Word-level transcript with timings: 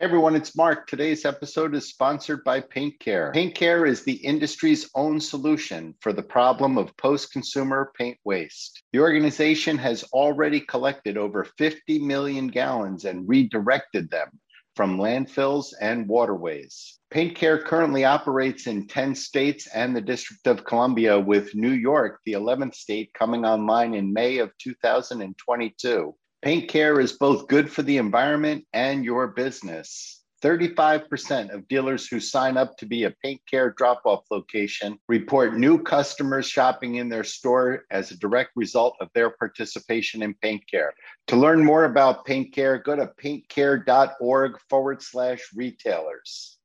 Everyone, 0.00 0.34
it's 0.34 0.56
Mark. 0.56 0.86
Today's 0.86 1.26
episode 1.26 1.74
is 1.74 1.90
sponsored 1.90 2.42
by 2.42 2.62
Paint 2.62 2.98
Care. 3.00 3.32
Paint 3.34 3.54
Care 3.54 3.84
is 3.84 4.02
the 4.02 4.14
industry's 4.14 4.88
own 4.94 5.20
solution 5.20 5.94
for 6.00 6.14
the 6.14 6.22
problem 6.22 6.78
of 6.78 6.96
post 6.96 7.34
consumer 7.34 7.92
paint 7.98 8.16
waste. 8.24 8.82
The 8.94 9.00
organization 9.00 9.76
has 9.76 10.02
already 10.04 10.60
collected 10.60 11.18
over 11.18 11.44
50 11.44 11.98
million 11.98 12.48
gallons 12.48 13.04
and 13.04 13.28
redirected 13.28 14.10
them 14.10 14.30
from 14.74 14.96
landfills 14.96 15.74
and 15.82 16.08
waterways. 16.08 16.98
Paint 17.10 17.34
Care 17.34 17.58
currently 17.58 18.06
operates 18.06 18.66
in 18.66 18.86
10 18.86 19.14
states 19.14 19.66
and 19.66 19.94
the 19.94 20.00
District 20.00 20.46
of 20.46 20.64
Columbia, 20.64 21.20
with 21.20 21.54
New 21.54 21.72
York, 21.72 22.20
the 22.24 22.32
11th 22.32 22.74
state, 22.74 23.12
coming 23.12 23.44
online 23.44 23.92
in 23.92 24.14
May 24.14 24.38
of 24.38 24.50
2022. 24.62 26.14
Paint 26.42 26.70
care 26.70 26.98
is 27.00 27.12
both 27.12 27.48
good 27.48 27.70
for 27.70 27.82
the 27.82 27.98
environment 27.98 28.64
and 28.72 29.04
your 29.04 29.26
business. 29.28 30.22
35% 30.42 31.52
of 31.52 31.68
dealers 31.68 32.06
who 32.06 32.18
sign 32.18 32.56
up 32.56 32.78
to 32.78 32.86
be 32.86 33.04
a 33.04 33.14
paint 33.22 33.42
care 33.50 33.74
drop 33.76 34.00
off 34.06 34.24
location 34.30 34.98
report 35.06 35.58
new 35.58 35.82
customers 35.82 36.48
shopping 36.48 36.94
in 36.94 37.10
their 37.10 37.24
store 37.24 37.84
as 37.90 38.10
a 38.10 38.16
direct 38.16 38.52
result 38.56 38.96
of 39.02 39.08
their 39.14 39.28
participation 39.28 40.22
in 40.22 40.32
paint 40.40 40.62
care. 40.70 40.94
To 41.26 41.36
learn 41.36 41.62
more 41.62 41.84
about 41.84 42.24
paint 42.24 42.54
care, 42.54 42.78
go 42.78 42.96
to 42.96 43.10
paintcare.org 43.22 44.58
forward 44.70 45.02
slash 45.02 45.40
retailers. 45.54 46.56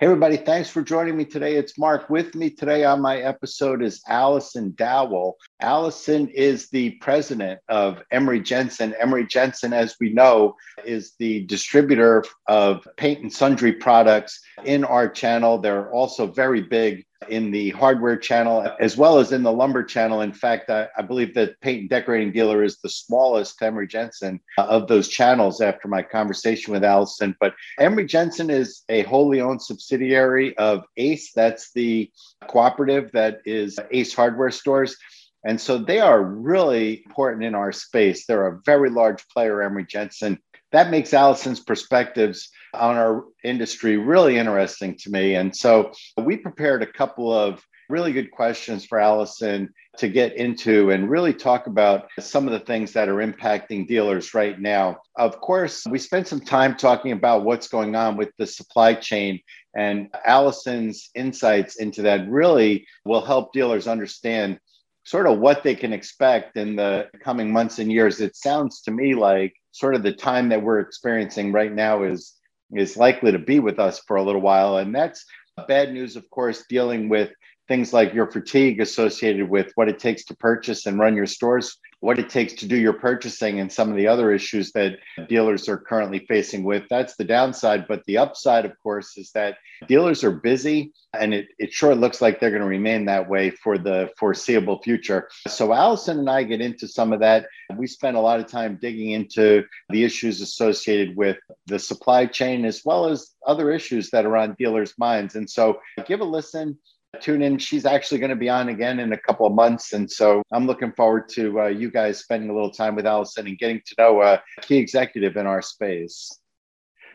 Hey, 0.00 0.06
everybody, 0.06 0.38
thanks 0.38 0.70
for 0.70 0.80
joining 0.80 1.14
me 1.14 1.26
today. 1.26 1.56
It's 1.56 1.76
Mark. 1.76 2.08
With 2.08 2.34
me 2.34 2.48
today 2.48 2.84
on 2.86 3.02
my 3.02 3.18
episode 3.18 3.82
is 3.82 4.00
Allison 4.08 4.72
Dowell. 4.74 5.36
Allison 5.60 6.26
is 6.28 6.70
the 6.70 6.92
president 7.02 7.60
of 7.68 8.02
Emery 8.10 8.40
Jensen. 8.40 8.94
Emery 8.98 9.26
Jensen, 9.26 9.74
as 9.74 9.96
we 10.00 10.14
know, 10.14 10.56
is 10.86 11.16
the 11.18 11.44
distributor 11.44 12.24
of 12.46 12.88
paint 12.96 13.20
and 13.20 13.30
sundry 13.30 13.74
products 13.74 14.40
in 14.64 14.84
our 14.84 15.06
channel. 15.06 15.58
They're 15.58 15.92
also 15.92 16.26
very 16.26 16.62
big 16.62 17.04
in 17.28 17.50
the 17.50 17.70
hardware 17.70 18.16
channel 18.16 18.66
as 18.80 18.96
well 18.96 19.18
as 19.18 19.32
in 19.32 19.42
the 19.42 19.52
lumber 19.52 19.82
channel. 19.82 20.22
In 20.22 20.32
fact, 20.32 20.70
I, 20.70 20.88
I 20.96 21.02
believe 21.02 21.34
that 21.34 21.60
Paint 21.60 21.80
and 21.80 21.90
Decorating 21.90 22.32
Dealer 22.32 22.64
is 22.64 22.78
the 22.78 22.88
smallest 22.88 23.60
Emery 23.62 23.86
Jensen 23.86 24.40
uh, 24.58 24.64
of 24.64 24.88
those 24.88 25.08
channels 25.08 25.60
after 25.60 25.88
my 25.88 26.02
conversation 26.02 26.72
with 26.72 26.84
Allison. 26.84 27.36
But 27.38 27.54
Emery 27.78 28.06
Jensen 28.06 28.50
is 28.50 28.82
a 28.88 29.02
wholly 29.02 29.40
owned 29.40 29.62
subsidiary 29.62 30.56
of 30.56 30.84
ACE. 30.96 31.32
That's 31.32 31.72
the 31.72 32.10
cooperative 32.48 33.12
that 33.12 33.40
is 33.44 33.78
ACE 33.90 34.14
Hardware 34.14 34.50
Stores. 34.50 34.96
And 35.44 35.60
so 35.60 35.78
they 35.78 36.00
are 36.00 36.22
really 36.22 37.02
important 37.06 37.44
in 37.44 37.54
our 37.54 37.72
space. 37.72 38.26
They're 38.26 38.46
a 38.46 38.60
very 38.64 38.90
large 38.90 39.26
player, 39.28 39.62
Emery 39.62 39.86
Jensen. 39.86 40.38
That 40.72 40.90
makes 40.90 41.14
Allison's 41.14 41.60
perspectives 41.60 42.50
on 42.74 42.96
our 42.96 43.24
industry 43.44 43.96
really 43.96 44.38
interesting 44.38 44.96
to 44.98 45.10
me. 45.10 45.34
And 45.34 45.54
so 45.54 45.92
we 46.16 46.36
prepared 46.36 46.82
a 46.82 46.92
couple 46.92 47.32
of 47.32 47.64
really 47.88 48.12
good 48.12 48.30
questions 48.30 48.86
for 48.86 49.00
Allison 49.00 49.68
to 49.98 50.08
get 50.08 50.36
into 50.36 50.90
and 50.90 51.10
really 51.10 51.34
talk 51.34 51.66
about 51.66 52.06
some 52.20 52.46
of 52.46 52.52
the 52.52 52.60
things 52.60 52.92
that 52.92 53.08
are 53.08 53.16
impacting 53.16 53.86
dealers 53.86 54.32
right 54.32 54.58
now. 54.58 54.96
Of 55.16 55.40
course, 55.40 55.84
we 55.90 55.98
spent 55.98 56.28
some 56.28 56.40
time 56.40 56.76
talking 56.76 57.12
about 57.12 57.44
what's 57.44 57.68
going 57.68 57.96
on 57.96 58.16
with 58.16 58.30
the 58.38 58.46
supply 58.46 58.94
chain, 58.94 59.40
and 59.76 60.08
Allison's 60.24 61.10
insights 61.14 61.76
into 61.76 62.02
that 62.02 62.30
really 62.30 62.86
will 63.04 63.24
help 63.24 63.52
dealers 63.52 63.88
understand 63.88 64.58
sort 65.04 65.26
of 65.26 65.38
what 65.38 65.62
they 65.64 65.74
can 65.74 65.92
expect 65.92 66.56
in 66.56 66.76
the 66.76 67.08
coming 67.22 67.52
months 67.52 67.78
and 67.80 67.90
years. 67.90 68.20
It 68.20 68.36
sounds 68.36 68.82
to 68.82 68.92
me 68.92 69.14
like 69.14 69.54
sort 69.72 69.94
of 69.94 70.02
the 70.02 70.12
time 70.12 70.48
that 70.50 70.62
we're 70.62 70.80
experiencing 70.80 71.52
right 71.52 71.72
now 71.72 72.04
is 72.04 72.36
is 72.74 72.96
likely 72.96 73.32
to 73.32 73.38
be 73.38 73.60
with 73.60 73.78
us 73.78 74.00
for 74.06 74.16
a 74.16 74.22
little 74.22 74.40
while. 74.40 74.78
And 74.78 74.94
that's 74.94 75.24
bad 75.68 75.92
news 75.92 76.16
of 76.16 76.28
course 76.30 76.64
dealing 76.68 77.08
with 77.08 77.30
things 77.68 77.92
like 77.92 78.14
your 78.14 78.30
fatigue 78.30 78.80
associated 78.80 79.48
with 79.48 79.70
what 79.74 79.88
it 79.88 79.98
takes 79.98 80.24
to 80.24 80.36
purchase 80.36 80.86
and 80.86 80.98
run 80.98 81.14
your 81.14 81.26
stores 81.26 81.78
what 82.00 82.18
it 82.18 82.30
takes 82.30 82.54
to 82.54 82.66
do 82.66 82.76
your 82.76 82.94
purchasing 82.94 83.60
and 83.60 83.70
some 83.70 83.90
of 83.90 83.96
the 83.96 84.06
other 84.06 84.32
issues 84.32 84.72
that 84.72 84.98
dealers 85.28 85.68
are 85.68 85.76
currently 85.76 86.24
facing 86.26 86.64
with. 86.64 86.82
That's 86.88 87.14
the 87.16 87.24
downside. 87.24 87.86
But 87.86 88.04
the 88.06 88.18
upside, 88.18 88.64
of 88.64 88.72
course, 88.82 89.16
is 89.18 89.30
that 89.32 89.58
dealers 89.86 90.24
are 90.24 90.30
busy 90.30 90.92
and 91.18 91.34
it, 91.34 91.48
it 91.58 91.72
sure 91.72 91.94
looks 91.94 92.22
like 92.22 92.40
they're 92.40 92.50
going 92.50 92.62
to 92.62 92.68
remain 92.68 93.04
that 93.06 93.28
way 93.28 93.50
for 93.50 93.76
the 93.76 94.10
foreseeable 94.18 94.80
future. 94.82 95.28
So 95.46 95.72
Allison 95.72 96.18
and 96.18 96.30
I 96.30 96.42
get 96.42 96.60
into 96.60 96.88
some 96.88 97.12
of 97.12 97.20
that. 97.20 97.46
We 97.76 97.86
spend 97.86 98.16
a 98.16 98.20
lot 98.20 98.40
of 98.40 98.46
time 98.46 98.78
digging 98.80 99.10
into 99.10 99.64
the 99.90 100.04
issues 100.04 100.40
associated 100.40 101.16
with 101.16 101.36
the 101.66 101.78
supply 101.78 102.26
chain 102.26 102.64
as 102.64 102.82
well 102.84 103.06
as 103.06 103.34
other 103.46 103.70
issues 103.70 104.10
that 104.10 104.24
are 104.24 104.36
on 104.36 104.56
dealers' 104.58 104.94
minds. 104.98 105.34
And 105.34 105.48
so 105.48 105.80
give 106.06 106.20
a 106.20 106.24
listen 106.24 106.78
tune 107.20 107.42
in. 107.42 107.58
She's 107.58 107.86
actually 107.86 108.18
going 108.18 108.30
to 108.30 108.36
be 108.36 108.48
on 108.48 108.68
again 108.68 109.00
in 109.00 109.12
a 109.12 109.18
couple 109.18 109.46
of 109.46 109.52
months. 109.52 109.92
And 109.92 110.10
so 110.10 110.42
I'm 110.52 110.66
looking 110.66 110.92
forward 110.92 111.28
to 111.30 111.60
uh, 111.62 111.66
you 111.66 111.90
guys 111.90 112.18
spending 112.18 112.50
a 112.50 112.54
little 112.54 112.70
time 112.70 112.94
with 112.94 113.06
Allison 113.06 113.46
and 113.46 113.58
getting 113.58 113.80
to 113.86 113.94
know 113.98 114.22
a 114.22 114.42
key 114.62 114.76
executive 114.76 115.36
in 115.36 115.46
our 115.46 115.62
space. 115.62 116.30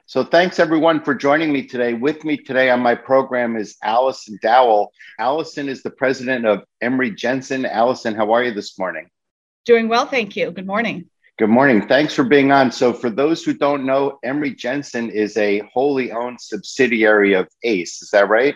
So 0.08 0.24
thanks 0.24 0.60
everyone 0.60 1.04
for 1.04 1.16
joining 1.16 1.52
me 1.52 1.66
today. 1.66 1.94
With 1.94 2.24
me 2.24 2.38
today 2.38 2.70
on 2.70 2.80
my 2.80 2.94
program 2.94 3.58
is 3.58 3.76
Allison 3.84 4.38
Dowell. 4.42 4.92
Allison 5.20 5.68
is 5.68 5.82
the 5.82 5.90
president 5.90 6.46
of 6.46 6.64
Emery 6.82 7.10
Jensen. 7.10 7.66
Allison, 7.66 8.14
how 8.14 8.32
are 8.32 8.44
you 8.44 8.54
this 8.54 8.78
morning? 8.78 9.10
Doing 9.66 9.88
well, 9.88 10.06
thank 10.06 10.36
you. 10.36 10.52
Good 10.52 10.68
morning. 10.68 11.10
Good 11.40 11.50
morning. 11.50 11.88
Thanks 11.88 12.14
for 12.14 12.24
being 12.24 12.52
on. 12.52 12.72
So, 12.72 12.94
for 12.94 13.10
those 13.10 13.44
who 13.44 13.54
don't 13.54 13.86
know, 13.86 14.20
Emery 14.24 14.54
Jensen 14.54 15.10
is 15.10 15.36
a 15.38 15.64
wholly 15.74 16.12
owned 16.12 16.40
subsidiary 16.40 17.34
of 17.34 17.50
ACE. 17.64 18.02
Is 18.02 18.12
that 18.12 18.30
right? 18.30 18.56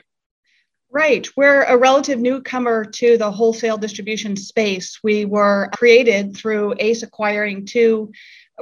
Right. 0.91 1.27
We're 1.37 1.63
a 1.63 1.77
relative 1.77 2.19
newcomer 2.19 2.83
to 2.83 3.15
the 3.15 3.31
wholesale 3.31 3.77
distribution 3.77 4.35
space. 4.35 4.99
We 5.03 5.25
were 5.25 5.69
created 5.75 6.35
through 6.35 6.73
ACE 6.79 7.03
acquiring 7.03 7.67
two 7.67 8.11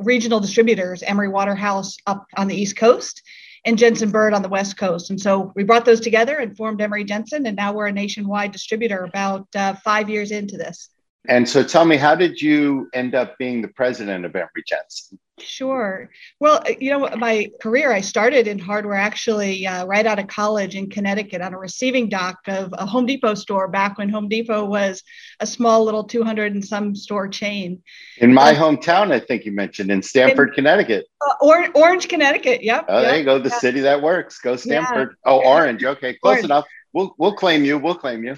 regional 0.02 0.42
distributors, 0.42 1.04
Emery 1.04 1.30
Waterhouse 1.30 1.96
up 2.06 2.28
on 2.36 2.48
the 2.48 2.56
East 2.56 2.76
Coast 2.76 3.24
and 3.64 3.78
Jensen 3.78 4.12
Bird 4.12 4.34
on 4.34 4.42
the 4.42 4.50
West 4.50 4.78
Coast. 4.78 5.10
And 5.10 5.20
so 5.20 5.54
we 5.56 5.64
brought 5.64 5.86
those 5.86 6.02
together 6.02 6.38
and 6.38 6.56
formed 6.56 6.82
Emery 6.82 7.06
Jensen, 7.06 7.46
and 7.46 7.56
now 7.56 7.72
we're 7.72 7.88
a 7.88 7.92
nationwide 7.94 8.52
distributor 8.52 9.06
about 9.06 9.48
uh, 9.56 9.76
five 9.76 10.10
years 10.10 10.32
into 10.32 10.58
this. 10.58 10.90
And 11.28 11.48
so 11.48 11.64
tell 11.64 11.86
me, 11.86 11.98
how 11.98 12.16
did 12.16 12.42
you 12.42 12.90
end 12.94 13.14
up 13.16 13.38
being 13.38 13.62
the 13.62 13.68
president 13.68 14.26
of 14.26 14.36
Emery 14.36 14.64
Jensen? 14.66 15.20
Sure. 15.40 16.10
Well, 16.40 16.64
uh, 16.68 16.74
you 16.80 16.90
know, 16.90 17.10
my 17.16 17.50
career, 17.62 17.92
I 17.92 18.02
started 18.02 18.48
in 18.48 18.58
hardware 18.58 18.98
actually 18.98 19.68
uh, 19.68 19.86
right 19.86 20.06
out 20.06 20.18
of 20.18 20.28
college 20.28 20.76
in 20.76 20.90
Connecticut 20.90 21.42
on 21.42 21.54
a 21.54 21.60
receiving 21.60 22.10
dock 22.10 22.40
of 22.48 22.74
a 22.74 22.88
Home 22.88 23.06
Depot 23.06 23.36
store 23.36 23.68
back 23.68 24.00
when 24.00 24.10
Home 24.10 24.30
Depot 24.30 24.66
was 24.66 25.04
a 25.40 25.46
small 25.46 25.84
little 25.84 26.06
200 26.06 26.54
and 26.54 26.66
some 26.66 26.96
store 26.96 27.28
chain. 27.28 27.84
In 28.18 28.34
my 28.34 28.54
hometown, 28.54 29.12
I 29.12 29.20
think 29.20 29.46
you 29.46 29.52
mentioned 29.52 29.92
in 29.92 30.02
Stamford, 30.02 30.50
in, 30.50 30.56
Connecticut. 30.56 31.06
Uh, 31.22 31.34
or, 31.42 31.70
Orange, 31.76 32.08
Connecticut. 32.08 32.64
Yep. 32.64 32.86
Oh, 32.90 33.00
yep, 33.00 33.08
there 33.08 33.20
you 33.20 33.26
go. 33.26 33.38
The 33.38 33.52
city 33.52 33.82
that 33.82 34.02
works. 34.02 34.40
Go 34.40 34.56
Stamford. 34.56 35.18
Yeah. 35.24 35.32
Oh, 35.32 35.46
Orange. 35.46 35.84
Okay, 35.84 36.16
close 36.16 36.38
Orange. 36.38 36.46
enough 36.46 36.66
we'll 36.94 37.14
we'll 37.18 37.34
claim 37.34 37.64
you. 37.64 37.78
We'll 37.78 37.96
claim 37.96 38.24
you. 38.24 38.36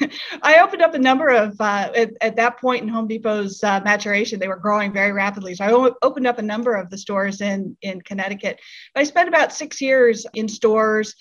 I 0.42 0.58
opened 0.60 0.82
up 0.82 0.94
a 0.94 0.98
number 0.98 1.28
of 1.28 1.60
uh, 1.60 1.90
at, 1.94 2.10
at, 2.20 2.36
that 2.36 2.58
point 2.58 2.82
in 2.82 2.88
Home 2.88 3.08
Depot's 3.08 3.62
uh, 3.62 3.80
maturation, 3.84 4.38
they 4.38 4.48
were 4.48 4.56
growing 4.56 4.92
very 4.92 5.12
rapidly. 5.12 5.54
So 5.54 5.64
I 5.64 5.90
opened 6.02 6.26
up 6.26 6.38
a 6.38 6.42
number 6.42 6.74
of 6.74 6.90
the 6.90 6.98
stores 6.98 7.40
in 7.40 7.76
in 7.82 8.00
Connecticut. 8.02 8.60
I 8.94 9.04
spent 9.04 9.28
about 9.28 9.52
six 9.52 9.80
years 9.80 10.26
in 10.34 10.48
stores. 10.48 11.14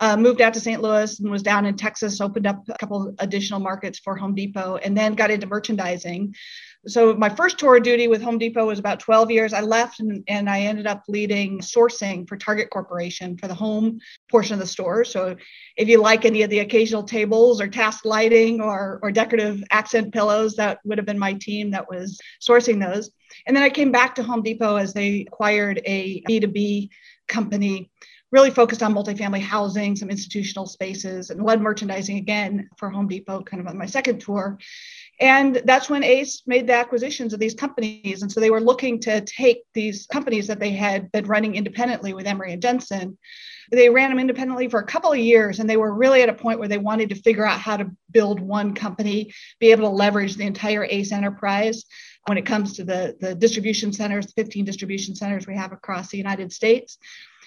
Uh, 0.00 0.16
moved 0.16 0.40
out 0.40 0.54
to 0.54 0.60
St. 0.60 0.80
Louis 0.80 1.18
and 1.20 1.30
was 1.30 1.42
down 1.42 1.66
in 1.66 1.76
Texas, 1.76 2.20
opened 2.20 2.46
up 2.46 2.62
a 2.68 2.78
couple 2.78 3.14
additional 3.18 3.60
markets 3.60 3.98
for 3.98 4.16
Home 4.16 4.34
Depot, 4.34 4.76
and 4.76 4.96
then 4.96 5.14
got 5.14 5.30
into 5.30 5.46
merchandising 5.46 6.32
so 6.86 7.14
my 7.14 7.28
first 7.28 7.58
tour 7.58 7.76
of 7.76 7.82
duty 7.82 8.08
with 8.08 8.22
Home 8.22 8.38
Depot 8.38 8.66
was 8.66 8.78
about 8.78 9.00
12 9.00 9.30
years. 9.30 9.52
I 9.52 9.60
left 9.60 10.00
and, 10.00 10.24
and 10.28 10.48
I 10.48 10.60
ended 10.60 10.86
up 10.86 11.02
leading 11.08 11.60
sourcing 11.60 12.26
for 12.26 12.38
Target 12.38 12.70
Corporation 12.70 13.36
for 13.36 13.48
the 13.48 13.54
home 13.54 14.00
portion 14.30 14.54
of 14.54 14.60
the 14.60 14.66
store. 14.66 15.04
So 15.04 15.36
if 15.76 15.88
you 15.88 16.00
like 16.00 16.24
any 16.24 16.42
of 16.42 16.48
the 16.48 16.60
occasional 16.60 17.02
tables 17.02 17.60
or 17.60 17.68
task 17.68 18.06
lighting 18.06 18.62
or, 18.62 18.98
or 19.02 19.12
decorative 19.12 19.62
accent 19.70 20.14
pillows, 20.14 20.56
that 20.56 20.78
would 20.84 20.96
have 20.96 21.06
been 21.06 21.18
my 21.18 21.34
team 21.34 21.70
that 21.72 21.88
was 21.88 22.18
sourcing 22.40 22.80
those. 22.80 23.10
And 23.46 23.54
then 23.54 23.62
I 23.62 23.68
came 23.68 23.92
back 23.92 24.14
to 24.14 24.22
Home 24.22 24.42
Depot 24.42 24.76
as 24.76 24.94
they 24.94 25.26
acquired 25.28 25.82
a 25.84 26.22
B2B 26.22 26.88
company 27.28 27.90
really 28.32 28.50
focused 28.50 28.82
on 28.82 28.94
multifamily 28.94 29.40
housing, 29.40 29.96
some 29.96 30.10
institutional 30.10 30.66
spaces, 30.66 31.30
and 31.30 31.42
led 31.42 31.60
merchandising 31.60 32.16
again 32.16 32.68
for 32.76 32.88
Home 32.90 33.08
Depot, 33.08 33.42
kind 33.42 33.60
of 33.60 33.66
on 33.66 33.76
my 33.76 33.86
second 33.86 34.20
tour 34.20 34.58
And 35.18 35.60
that's 35.64 35.90
when 35.90 36.04
ACE 36.04 36.42
made 36.46 36.66
the 36.66 36.74
acquisitions 36.74 37.34
of 37.34 37.40
these 37.40 37.54
companies. 37.54 38.22
And 38.22 38.30
so 38.30 38.40
they 38.40 38.50
were 38.50 38.60
looking 38.60 39.00
to 39.00 39.20
take 39.22 39.62
these 39.74 40.06
companies 40.06 40.46
that 40.46 40.60
they 40.60 40.70
had 40.70 41.10
been 41.12 41.26
running 41.26 41.56
independently 41.56 42.14
with 42.14 42.26
Emery 42.26 42.52
and 42.52 42.62
Jensen. 42.62 43.18
They 43.72 43.90
ran 43.90 44.10
them 44.10 44.18
independently 44.18 44.68
for 44.68 44.80
a 44.80 44.86
couple 44.86 45.12
of 45.12 45.18
years, 45.18 45.60
and 45.60 45.68
they 45.68 45.76
were 45.76 45.94
really 45.94 46.22
at 46.22 46.28
a 46.28 46.34
point 46.34 46.58
where 46.58 46.68
they 46.68 46.78
wanted 46.78 47.08
to 47.10 47.14
figure 47.14 47.46
out 47.46 47.60
how 47.60 47.76
to 47.76 47.90
build 48.10 48.40
one 48.40 48.74
company, 48.74 49.32
be 49.58 49.70
able 49.70 49.88
to 49.88 49.94
leverage 49.94 50.36
the 50.36 50.46
entire 50.46 50.84
ACE 50.84 51.12
enterprise 51.12 51.84
when 52.26 52.38
it 52.38 52.46
comes 52.46 52.76
to 52.76 52.84
the, 52.84 53.16
the 53.20 53.34
distribution 53.34 53.92
centers, 53.92 54.32
15 54.34 54.64
distribution 54.64 55.14
centers 55.14 55.46
we 55.46 55.56
have 55.56 55.72
across 55.72 56.10
the 56.10 56.18
United 56.18 56.52
States. 56.52 56.98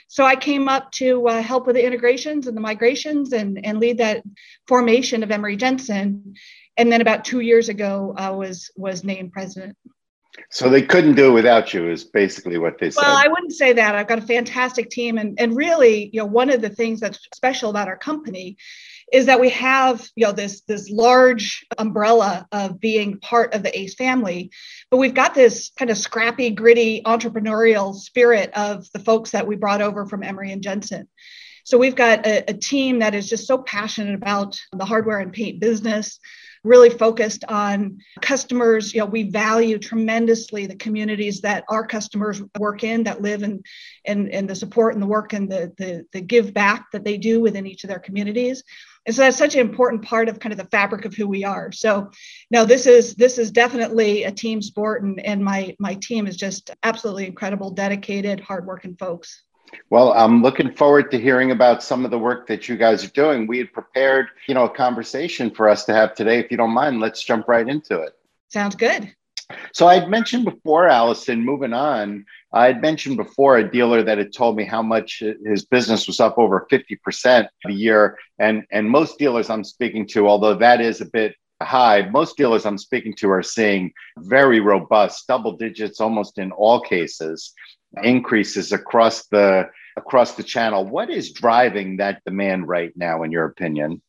So 0.08 0.26
I 0.26 0.36
came 0.36 0.68
up 0.68 0.92
to 0.94 1.28
uh, 1.28 1.42
help 1.42 1.66
with 1.66 1.76
the 1.76 1.86
integrations 1.86 2.48
and 2.48 2.56
the 2.56 2.62
migrations 2.62 3.34
and, 3.34 3.66
and 3.66 3.80
lead 3.80 3.98
that 3.98 4.24
formation 4.68 5.24
of 5.24 5.32
Emery 5.32 5.56
Jensen 5.56 6.36
and 6.78 6.92
then 6.92 7.02
about 7.02 7.26
two 7.26 7.42
years 7.42 7.70
ago, 7.70 8.14
I 8.18 8.32
was 8.32 8.72
was 8.76 9.04
named 9.04 9.32
president. 9.32 9.78
So 10.50 10.68
they 10.68 10.82
couldn't 10.82 11.14
do 11.14 11.28
it 11.28 11.34
without 11.34 11.74
you, 11.74 11.92
is 11.92 12.04
basically 12.04 12.58
what 12.58 12.80
they 12.80 12.90
said. 12.90 13.04
Well, 13.04 13.16
I 13.16 13.28
wouldn't 13.28 13.54
say 13.54 13.74
that. 13.74 13.94
I've 13.94 14.08
got 14.08 14.18
a 14.18 14.24
fantastic 14.24 14.90
team, 14.90 15.18
and 15.18 15.40
and 15.40 15.56
really, 15.56 16.10
you 16.12 16.20
know, 16.20 16.26
one 16.26 16.50
of 16.50 16.62
the 16.62 16.70
things 16.70 17.00
that's 17.00 17.20
special 17.36 17.70
about 17.70 17.88
our 17.88 17.98
company 17.98 18.58
is 19.12 19.26
that 19.26 19.40
we 19.40 19.50
have 19.50 20.08
you 20.16 20.26
know 20.26 20.32
this 20.32 20.62
this 20.62 20.90
large 20.90 21.66
umbrella 21.78 22.48
of 22.52 22.80
being 22.80 23.20
part 23.20 23.54
of 23.54 23.64
the 23.64 23.78
ace 23.78 23.96
family 23.96 24.52
but 24.90 24.98
we've 24.98 25.14
got 25.14 25.34
this 25.34 25.72
kind 25.78 25.92
of 25.92 25.98
scrappy 25.98 26.50
gritty 26.50 27.02
entrepreneurial 27.06 27.94
spirit 27.96 28.52
of 28.56 28.86
the 28.94 29.00
folks 29.00 29.32
that 29.32 29.48
we 29.48 29.56
brought 29.56 29.82
over 29.82 30.06
from 30.06 30.24
emery 30.24 30.52
and 30.52 30.64
jensen 30.64 31.08
so 31.66 31.78
we've 31.78 31.96
got 31.96 32.26
a, 32.26 32.50
a 32.50 32.54
team 32.54 33.00
that 33.00 33.16
is 33.16 33.30
just 33.30 33.48
so 33.48 33.58
passionate 33.58 34.16
about 34.16 34.60
the 34.74 34.86
hardware 34.86 35.20
and 35.20 35.32
paint 35.32 35.60
business 35.60 36.20
really 36.64 36.90
focused 36.90 37.44
on 37.46 38.00
customers. 38.22 38.94
You 38.94 39.02
know, 39.02 39.06
we 39.06 39.24
value 39.24 39.78
tremendously 39.78 40.66
the 40.66 40.76
communities 40.76 41.42
that 41.42 41.66
our 41.70 41.86
customers 41.86 42.42
work 42.58 42.84
in, 42.84 43.04
that 43.04 43.22
live 43.22 43.44
in, 43.44 43.64
and 44.06 44.30
and 44.30 44.50
the 44.50 44.56
support 44.56 44.94
and 44.94 45.04
the 45.04 45.08
work 45.08 45.34
and 45.34 45.52
the, 45.52 45.74
the 45.78 46.06
the 46.14 46.22
give 46.22 46.54
back 46.54 46.92
that 46.92 47.04
they 47.04 47.18
do 47.18 47.42
within 47.42 47.68
each 47.68 47.84
of 47.84 47.90
their 47.90 48.00
communities. 48.00 48.64
And 49.06 49.16
so 49.16 49.24
that's 49.24 49.38
such 49.38 49.56
an 49.56 49.62
important 49.62 50.04
part 50.04 50.30
of 50.30 50.40
kind 50.40 50.54
of 50.54 50.60
the 50.60 50.66
fabric 50.66 51.06
of 51.06 51.14
who 51.14 51.28
we 51.28 51.44
are. 51.44 51.72
So 51.72 52.12
now 52.50 52.64
this 52.64 52.88
is 52.88 53.16
this 53.16 53.38
is 53.38 53.52
definitely 53.52 54.24
a 54.24 54.32
team 54.32 54.62
sport, 54.62 55.04
and 55.04 55.20
and 55.20 55.44
my 55.44 55.76
my 55.80 55.96
team 55.96 56.28
is 56.28 56.38
just 56.38 56.72
absolutely 56.84 57.28
incredible, 57.28 57.72
dedicated, 57.72 58.40
hardworking 58.40 58.96
folks. 58.96 59.44
Well, 59.90 60.14
I'm 60.14 60.42
looking 60.42 60.74
forward 60.74 61.12
to 61.12 61.20
hearing 61.20 61.52
about 61.52 61.84
some 61.84 62.06
of 62.06 62.12
the 62.12 62.20
work 62.20 62.48
that 62.48 62.70
you 62.70 62.78
guys 62.78 63.04
are 63.04 63.10
doing. 63.10 63.48
We 63.48 63.58
had 63.58 63.74
prepared, 63.74 64.28
you 64.48 64.54
know, 64.54 64.66
a 64.66 64.70
conversation 64.70 65.50
for 65.50 65.68
us 65.68 65.86
to 65.86 65.94
have 65.94 66.14
today. 66.14 66.40
If 66.40 66.52
you 66.52 66.58
don't 66.58 66.74
mind, 66.74 67.00
let's 67.00 67.24
jump 67.24 67.48
right 67.48 67.68
into 67.68 68.02
it. 68.02 68.14
Sounds 68.50 68.76
good. 68.76 69.14
So 69.74 69.88
I'd 69.88 70.10
mentioned 70.10 70.46
before, 70.46 70.88
Allison, 70.88 71.44
moving 71.44 71.74
on, 71.74 72.26
I 72.54 72.68
had 72.68 72.82
mentioned 72.82 73.18
before 73.18 73.58
a 73.58 73.70
dealer 73.70 74.04
that 74.04 74.20
had 74.20 74.32
told 74.32 74.56
me 74.56 74.64
how 74.64 74.84
much 74.84 75.24
his 75.44 75.66
business 75.66 76.06
was 76.06 76.20
up 76.20 76.38
over 76.38 76.68
50% 76.72 77.48
a 77.66 77.72
year. 77.72 78.20
And, 78.38 78.64
and 78.72 78.88
most 78.88 79.18
dealers 79.18 79.50
I'm 79.50 79.64
speaking 79.64 80.08
to, 80.10 80.28
although 80.28 80.54
that 80.56 80.80
is 80.80 81.02
a 81.02 81.06
bit 81.06 81.36
high, 81.62 82.08
most 82.10 82.38
dealers 82.38 82.66
I'm 82.66 82.78
speaking 82.78 83.16
to 83.16 83.32
are 83.32 83.42
seeing 83.42 83.92
very 84.20 84.60
robust 84.60 85.26
double 85.28 85.58
digits 85.58 86.00
almost 86.00 86.38
in 86.38 86.52
all 86.52 86.80
cases 86.80 87.54
increases 88.02 88.72
across 88.72 89.28
the 89.28 89.70
across 89.96 90.34
the 90.34 90.44
channel. 90.44 90.86
What 90.86 91.10
is 91.10 91.32
driving 91.32 91.98
that 91.98 92.24
demand 92.26 92.68
right 92.68 92.92
now, 92.96 93.24
in 93.24 93.32
your 93.32 93.46
opinion? 93.46 94.02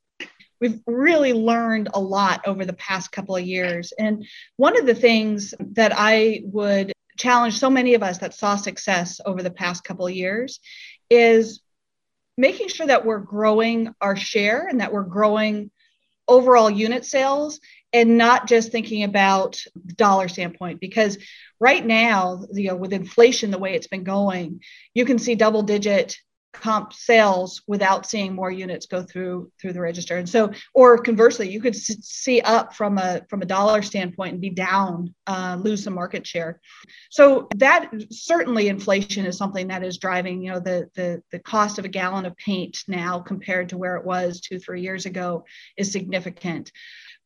We've 0.61 0.81
really 0.87 1.35
learned 1.35 1.91
a 1.93 2.00
lot 2.00 2.46
over 2.46 2.64
the 2.64 2.73
past 2.75 3.12
couple 3.12 3.37
of 3.37 3.44
years. 3.44 3.93
And 3.99 4.26
one 4.56 4.79
of 4.79 4.87
the 4.87 4.94
things 4.94 5.52
that 5.61 5.93
I 5.94 6.41
would 6.44 6.93
challenge 7.16 7.58
so 7.58 7.70
many 7.70 7.94
of 7.94 8.02
us 8.02 8.19
that 8.19 8.34
saw 8.34 8.56
success 8.56 9.20
over 9.25 9.43
the 9.43 9.50
past 9.50 9.84
couple 9.84 10.08
years 10.08 10.61
is 11.11 11.61
making 12.37 12.69
sure 12.69 12.87
that 12.87 13.05
we're 13.05 13.19
growing 13.19 13.94
our 14.00 14.16
share 14.16 14.66
and 14.66 14.81
that 14.81 14.93
we're 14.93 15.02
growing 15.02 15.70
overall 16.26 16.70
unit 16.70 17.05
sales 17.05 17.61
and 17.93 18.19
not 18.19 18.49
just 18.49 18.72
thinking 18.72 19.05
about 19.05 19.62
dollar 19.94 20.26
standpoint 20.26 20.81
because 20.81 21.19
right 21.61 21.84
now 21.84 22.44
you 22.52 22.69
know 22.69 22.76
with 22.76 22.93
inflation 22.93 23.50
the 23.50 23.58
way 23.58 23.75
it's 23.75 23.87
been 23.87 24.05
going 24.05 24.60
you 24.94 25.05
can 25.05 25.19
see 25.19 25.34
double 25.34 25.62
digit 25.62 26.17
comp 26.54 26.92
sales 26.92 27.62
without 27.66 28.06
seeing 28.06 28.34
more 28.34 28.50
units 28.50 28.86
go 28.86 29.02
through 29.02 29.50
through 29.60 29.72
the 29.72 29.80
register. 29.80 30.16
And 30.16 30.28
so 30.28 30.52
or 30.72 30.98
conversely 30.98 31.50
you 31.50 31.60
could 31.60 31.76
see 31.76 32.40
up 32.40 32.74
from 32.74 32.98
a 32.98 33.22
from 33.28 33.42
a 33.42 33.46
dollar 33.46 33.82
standpoint 33.82 34.32
and 34.32 34.40
be 34.40 34.50
down 34.50 35.14
uh, 35.26 35.58
lose 35.60 35.84
some 35.84 35.94
market 35.94 36.26
share. 36.26 36.60
So 37.10 37.48
that 37.56 37.90
certainly 38.10 38.68
inflation 38.68 39.26
is 39.26 39.36
something 39.36 39.68
that 39.68 39.84
is 39.84 39.98
driving 39.98 40.42
you 40.42 40.52
know 40.52 40.60
the 40.60 40.88
the 40.94 41.22
the 41.30 41.40
cost 41.40 41.78
of 41.78 41.84
a 41.84 41.88
gallon 41.88 42.24
of 42.24 42.36
paint 42.36 42.78
now 42.88 43.18
compared 43.18 43.68
to 43.70 43.78
where 43.78 43.96
it 43.96 44.04
was 44.04 44.40
two 44.40 44.58
three 44.58 44.80
years 44.80 45.06
ago 45.06 45.44
is 45.76 45.92
significant 45.92 46.70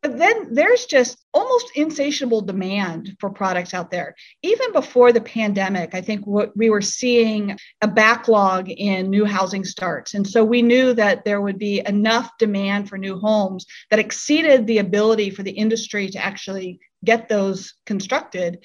but 0.03 0.17
then 0.17 0.55
there's 0.55 0.87
just 0.87 1.25
almost 1.35 1.73
insatiable 1.75 2.41
demand 2.41 3.17
for 3.19 3.31
products 3.31 3.75
out 3.75 3.91
there. 3.91 4.15
Even 4.43 4.73
before 4.73 5.13
the 5.13 5.21
pandemic, 5.21 5.95
I 5.95 6.01
think 6.01 6.27
what 6.27 6.57
we 6.57 6.71
were 6.71 6.83
seeing 6.83 7.59
a 7.83 7.89
backlog 7.89 8.69
in 8.71 9.11
new 9.11 9.25
housing 9.25 9.65
starts. 9.65 10.15
And 10.15 10.27
so 10.27 10.45
we 10.45 10.63
knew 10.63 10.95
that 10.95 11.25
there 11.25 11.41
would 11.41 11.59
be 11.59 11.83
enough 11.85 12.31
demand 12.39 12.89
for 12.89 12.97
new 12.97 13.19
homes 13.19 13.67
that 13.91 13.99
exceeded 13.99 14.67
the 14.67 14.79
ability 14.79 15.31
for 15.31 15.43
the 15.43 15.51
industry 15.51 16.09
to 16.11 16.25
actually 16.25 16.79
get 17.05 17.29
those 17.29 17.75
constructed 17.87 18.65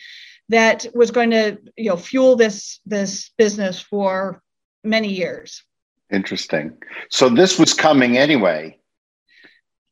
that 0.49 0.85
was 0.93 1.11
going 1.11 1.31
to 1.31 1.57
you 1.77 1.89
know 1.89 1.97
fuel 1.97 2.35
this 2.35 2.79
this 2.85 3.31
business 3.37 3.79
for 3.79 4.41
many 4.83 5.09
years 5.09 5.63
interesting 6.11 6.75
so 7.09 7.29
this 7.29 7.57
was 7.57 7.73
coming 7.73 8.17
anyway 8.17 8.77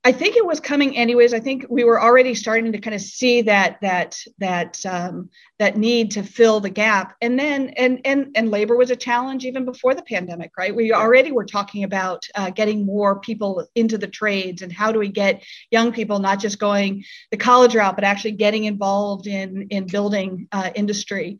I 0.04 0.12
think 0.12 0.36
it 0.36 0.46
was 0.46 0.60
coming 0.60 0.98
anyways. 0.98 1.32
I 1.32 1.40
think 1.40 1.66
we 1.70 1.84
were 1.84 2.02
already 2.02 2.34
starting 2.34 2.72
to 2.72 2.80
kind 2.80 2.96
of 2.96 3.02
see 3.02 3.44
that 3.44 3.80
that 3.82 4.20
that 4.40 4.84
um, 4.84 5.30
that 5.60 5.78
need 5.78 6.10
to 6.12 6.24
fill 6.24 6.60
the 6.60 6.72
gap, 6.72 7.16
and 7.22 7.38
then 7.38 7.70
and 7.78 8.02
and 8.04 8.32
and 8.36 8.50
labor 8.50 8.76
was 8.76 8.90
a 8.90 8.96
challenge 8.96 9.46
even 9.46 9.64
before 9.64 9.94
the 9.94 10.02
pandemic, 10.02 10.54
right? 10.58 10.76
We 10.76 10.92
already 10.92 11.32
were 11.32 11.46
talking 11.46 11.84
about 11.84 12.24
uh, 12.34 12.50
getting 12.50 12.84
more 12.84 13.20
people 13.20 13.68
into 13.76 14.00
the 14.00 14.08
trades, 14.08 14.64
and 14.64 14.74
how 14.74 14.92
do 14.92 14.98
we 14.98 15.08
get 15.08 15.44
young 15.70 15.92
people 15.92 16.18
not 16.18 16.40
just 16.40 16.58
going 16.58 17.04
the 17.30 17.38
college 17.38 17.76
route, 17.76 17.96
but 17.96 18.04
actually 18.04 18.32
getting 18.32 18.64
involved 18.64 19.28
in 19.28 19.68
in 19.70 19.86
building 19.86 20.48
uh, 20.52 20.72
industry 20.74 21.38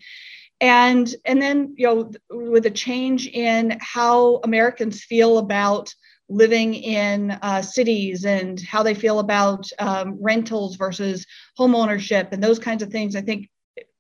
and 0.60 1.16
and 1.26 1.42
then 1.42 1.74
you 1.76 1.88
know 1.88 2.12
with 2.30 2.68
a 2.68 2.72
change 2.72 3.26
in 3.26 3.76
how 3.82 4.40
americans 4.44 5.04
feel 5.04 5.40
about 5.40 5.92
living 6.32 6.74
in 6.74 7.32
uh, 7.42 7.62
cities 7.62 8.26
and 8.26 8.60
how 8.62 8.82
they 8.82 8.94
feel 8.94 9.20
about 9.20 9.68
um, 9.80 10.18
rentals 10.22 10.78
versus 10.78 11.26
home 11.58 11.76
ownership 11.76 12.30
and 12.32 12.44
those 12.44 12.60
kinds 12.60 12.82
of 12.82 12.90
things. 12.90 13.16
I 13.16 13.22
think 13.22 13.50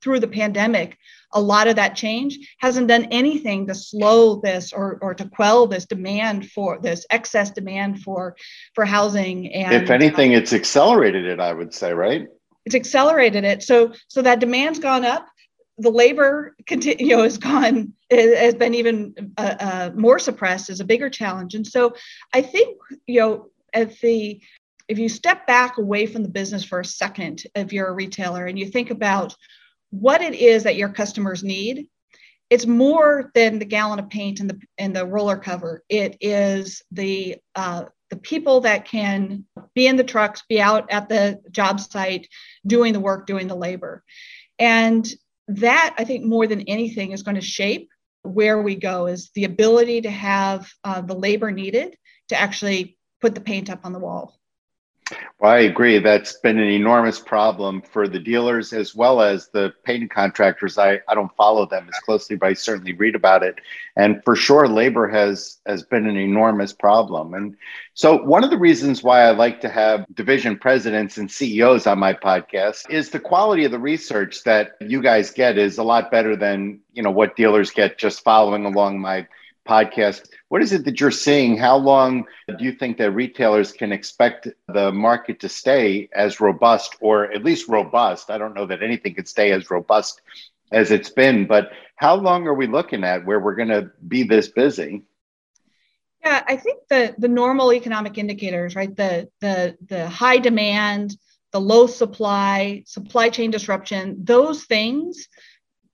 through 0.01 0.19
the 0.19 0.27
pandemic, 0.27 0.97
a 1.33 1.41
lot 1.41 1.67
of 1.67 1.75
that 1.75 1.95
change 1.95 2.55
hasn't 2.59 2.87
done 2.87 3.05
anything 3.11 3.67
to 3.67 3.75
slow 3.75 4.35
this 4.41 4.73
or, 4.73 4.97
or 5.01 5.13
to 5.13 5.25
quell 5.25 5.67
this 5.67 5.85
demand 5.85 6.49
for 6.49 6.79
this 6.81 7.05
excess 7.09 7.51
demand 7.51 8.01
for 8.01 8.35
for 8.73 8.85
housing. 8.85 9.53
And 9.53 9.83
if 9.83 9.89
anything, 9.89 10.31
it's 10.31 10.53
accelerated 10.53 11.25
it. 11.25 11.39
I 11.39 11.53
would 11.53 11.73
say, 11.73 11.93
right? 11.93 12.27
It's 12.65 12.75
accelerated 12.75 13.43
it. 13.43 13.63
So 13.63 13.93
so 14.07 14.21
that 14.21 14.39
demand's 14.39 14.79
gone 14.79 15.05
up 15.05 15.27
the 15.81 15.89
labor 15.89 16.55
continue, 16.67 17.07
you 17.07 17.17
know, 17.17 17.23
has 17.23 17.37
gone 17.37 17.93
has 18.09 18.55
been 18.55 18.73
even 18.73 19.33
uh, 19.37 19.55
uh, 19.59 19.91
more 19.95 20.19
suppressed 20.19 20.69
is 20.69 20.79
a 20.79 20.85
bigger 20.85 21.09
challenge. 21.09 21.55
And 21.55 21.65
so 21.65 21.95
I 22.33 22.41
think 22.41 22.77
you 23.07 23.19
know 23.19 23.47
at 23.73 23.99
the 23.99 24.41
if 24.87 24.99
you 24.99 25.07
step 25.07 25.47
back 25.47 25.77
away 25.77 26.05
from 26.05 26.23
the 26.23 26.29
business 26.29 26.63
for 26.63 26.81
a 26.81 26.85
second, 26.85 27.43
if 27.55 27.71
you're 27.71 27.87
a 27.87 27.93
retailer 27.93 28.45
and 28.45 28.59
you 28.59 28.65
think 28.65 28.89
about 28.89 29.35
what 29.89 30.21
it 30.21 30.35
is 30.35 30.63
that 30.63 30.75
your 30.75 30.89
customers 30.89 31.43
need, 31.43 31.87
it's 32.49 32.65
more 32.65 33.31
than 33.33 33.59
the 33.59 33.65
gallon 33.65 33.99
of 33.99 34.09
paint 34.09 34.41
and 34.41 34.49
the 34.49 34.59
and 34.77 34.95
the 34.95 35.05
roller 35.05 35.37
cover. 35.37 35.83
It 35.87 36.17
is 36.19 36.83
the 36.91 37.37
uh, 37.55 37.85
the 38.09 38.17
people 38.17 38.61
that 38.61 38.85
can 38.85 39.45
be 39.73 39.87
in 39.87 39.95
the 39.95 40.03
trucks, 40.03 40.43
be 40.49 40.61
out 40.61 40.91
at 40.91 41.07
the 41.07 41.41
job 41.49 41.79
site, 41.79 42.27
doing 42.67 42.91
the 42.91 42.99
work, 42.99 43.25
doing 43.25 43.47
the 43.47 43.55
labor. 43.55 44.03
And 44.59 45.07
that 45.57 45.95
I 45.97 46.03
think 46.03 46.25
more 46.25 46.47
than 46.47 46.61
anything 46.61 47.11
is 47.11 47.23
going 47.23 47.35
to 47.35 47.41
shape 47.41 47.89
where 48.23 48.61
we 48.61 48.75
go 48.75 49.07
is 49.07 49.31
the 49.33 49.45
ability 49.45 50.01
to 50.01 50.11
have 50.11 50.71
uh, 50.83 51.01
the 51.01 51.15
labor 51.15 51.51
needed 51.51 51.95
to 52.29 52.39
actually 52.39 52.97
put 53.19 53.35
the 53.35 53.41
paint 53.41 53.69
up 53.69 53.81
on 53.83 53.93
the 53.93 53.99
wall. 53.99 54.39
Well, 55.39 55.51
I 55.51 55.59
agree. 55.59 55.97
That's 55.97 56.37
been 56.37 56.59
an 56.59 56.67
enormous 56.67 57.19
problem 57.19 57.81
for 57.81 58.07
the 58.07 58.19
dealers 58.19 58.73
as 58.73 58.93
well 58.95 59.21
as 59.21 59.47
the 59.49 59.73
painting 59.83 60.09
contractors. 60.09 60.77
I, 60.77 60.99
I 61.07 61.15
don't 61.15 61.35
follow 61.35 61.65
them 61.65 61.89
as 61.91 61.99
closely, 62.01 62.35
but 62.35 62.47
I 62.47 62.53
certainly 62.53 62.93
read 62.93 63.15
about 63.15 63.41
it. 63.41 63.55
And 63.95 64.23
for 64.23 64.35
sure, 64.35 64.67
labor 64.67 65.07
has 65.07 65.57
has 65.65 65.83
been 65.83 66.07
an 66.07 66.17
enormous 66.17 66.73
problem. 66.73 67.33
And 67.33 67.55
so 67.93 68.21
one 68.23 68.43
of 68.43 68.51
the 68.51 68.57
reasons 68.57 69.03
why 69.03 69.21
I 69.21 69.31
like 69.31 69.61
to 69.61 69.69
have 69.69 70.05
division 70.13 70.57
presidents 70.57 71.17
and 71.17 71.29
CEOs 71.29 71.87
on 71.87 71.99
my 71.99 72.13
podcast 72.13 72.89
is 72.89 73.09
the 73.09 73.19
quality 73.19 73.65
of 73.65 73.71
the 73.71 73.79
research 73.79 74.43
that 74.43 74.73
you 74.79 75.01
guys 75.01 75.31
get 75.31 75.57
is 75.57 75.77
a 75.77 75.83
lot 75.83 76.11
better 76.11 76.35
than, 76.35 76.79
you 76.93 77.01
know, 77.01 77.11
what 77.11 77.35
dealers 77.35 77.71
get 77.71 77.97
just 77.97 78.23
following 78.23 78.65
along 78.65 78.99
my 78.99 79.27
podcast. 79.67 80.29
What 80.49 80.61
is 80.61 80.73
it 80.73 80.85
that 80.85 80.99
you're 80.99 81.11
seeing? 81.11 81.57
How 81.57 81.77
long 81.77 82.25
do 82.57 82.63
you 82.63 82.71
think 82.71 82.97
that 82.97 83.11
retailers 83.11 83.71
can 83.71 83.91
expect 83.91 84.47
the 84.67 84.91
market 84.91 85.39
to 85.41 85.49
stay 85.49 86.09
as 86.13 86.39
robust, 86.39 86.95
or 86.99 87.31
at 87.31 87.43
least 87.43 87.67
robust? 87.67 88.29
I 88.29 88.37
don't 88.37 88.53
know 88.53 88.65
that 88.67 88.83
anything 88.83 89.15
could 89.15 89.27
stay 89.27 89.51
as 89.51 89.69
robust 89.69 90.21
as 90.71 90.91
it's 90.91 91.09
been, 91.09 91.47
but 91.47 91.71
how 91.95 92.15
long 92.15 92.47
are 92.47 92.53
we 92.53 92.67
looking 92.67 93.03
at 93.03 93.25
where 93.25 93.39
we're 93.39 93.55
going 93.55 93.69
to 93.69 93.91
be 94.07 94.23
this 94.23 94.47
busy? 94.47 95.03
Yeah, 96.23 96.43
I 96.47 96.55
think 96.55 96.81
the 96.89 97.15
the 97.17 97.27
normal 97.27 97.73
economic 97.73 98.17
indicators, 98.17 98.75
right? 98.75 98.95
The 98.95 99.29
the 99.39 99.75
the 99.87 100.07
high 100.07 100.37
demand, 100.37 101.17
the 101.51 101.59
low 101.59 101.87
supply, 101.87 102.83
supply 102.85 103.29
chain 103.29 103.51
disruption, 103.51 104.17
those 104.23 104.63
things 104.65 105.27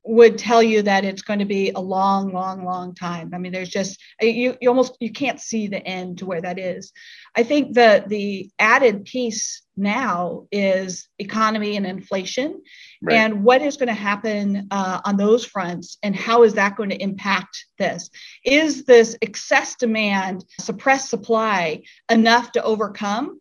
would 0.07 0.37
tell 0.37 0.63
you 0.63 0.81
that 0.81 1.05
it's 1.05 1.21
going 1.21 1.39
to 1.39 1.45
be 1.45 1.71
a 1.71 1.79
long 1.79 2.31
long 2.31 2.63
long 2.63 2.95
time. 2.95 3.31
I 3.33 3.37
mean 3.37 3.51
there's 3.51 3.69
just 3.69 3.99
you, 4.21 4.57
you 4.61 4.69
almost 4.69 4.97
you 4.99 5.11
can't 5.11 5.39
see 5.39 5.67
the 5.67 5.85
end 5.85 6.19
to 6.19 6.25
where 6.25 6.41
that 6.41 6.57
is. 6.57 6.93
I 7.35 7.43
think 7.43 7.73
the 7.73 8.03
the 8.07 8.49
added 8.57 9.05
piece 9.05 9.63
now 9.75 10.47
is 10.51 11.07
economy 11.19 11.77
and 11.77 11.85
inflation 11.85 12.61
right. 13.03 13.15
and 13.15 13.43
what 13.43 13.61
is 13.61 13.77
going 13.77 13.87
to 13.87 13.93
happen 13.93 14.67
uh, 14.71 15.01
on 15.05 15.17
those 15.17 15.45
fronts 15.45 15.97
and 16.01 16.15
how 16.15 16.43
is 16.43 16.55
that 16.55 16.75
going 16.75 16.89
to 16.89 17.01
impact 17.01 17.65
this? 17.77 18.09
Is 18.43 18.85
this 18.85 19.15
excess 19.21 19.75
demand 19.75 20.45
suppressed 20.59 21.09
supply 21.09 21.83
enough 22.09 22.51
to 22.53 22.63
overcome 22.63 23.39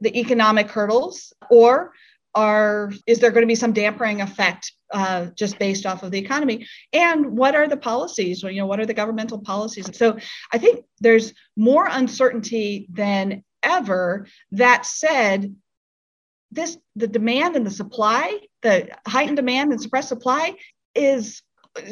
the 0.00 0.18
economic 0.18 0.68
hurdles 0.70 1.32
or 1.50 1.92
are 2.34 2.92
is 3.06 3.20
there 3.20 3.30
going 3.30 3.42
to 3.42 3.48
be 3.48 3.54
some 3.54 3.72
dampering 3.72 4.20
effect 4.20 4.72
uh, 4.92 5.26
just 5.36 5.58
based 5.58 5.86
off 5.86 6.02
of 6.02 6.10
the 6.10 6.18
economy? 6.18 6.66
And 6.92 7.36
what 7.36 7.54
are 7.54 7.68
the 7.68 7.76
policies 7.76 8.42
you 8.42 8.56
know 8.56 8.66
what 8.66 8.80
are 8.80 8.86
the 8.86 8.94
governmental 8.94 9.38
policies? 9.38 9.88
So 9.96 10.18
i 10.52 10.58
think 10.58 10.84
there's 11.00 11.32
more 11.56 11.86
uncertainty 11.90 12.86
than 12.92 13.44
ever 13.62 14.26
that 14.52 14.86
said 14.86 15.54
this 16.50 16.76
the 16.94 17.08
demand 17.08 17.56
and 17.56 17.66
the 17.66 17.70
supply 17.70 18.38
the 18.62 18.88
heightened 19.06 19.36
demand 19.36 19.72
and 19.72 19.80
suppressed 19.80 20.08
supply 20.08 20.54
is 20.94 21.42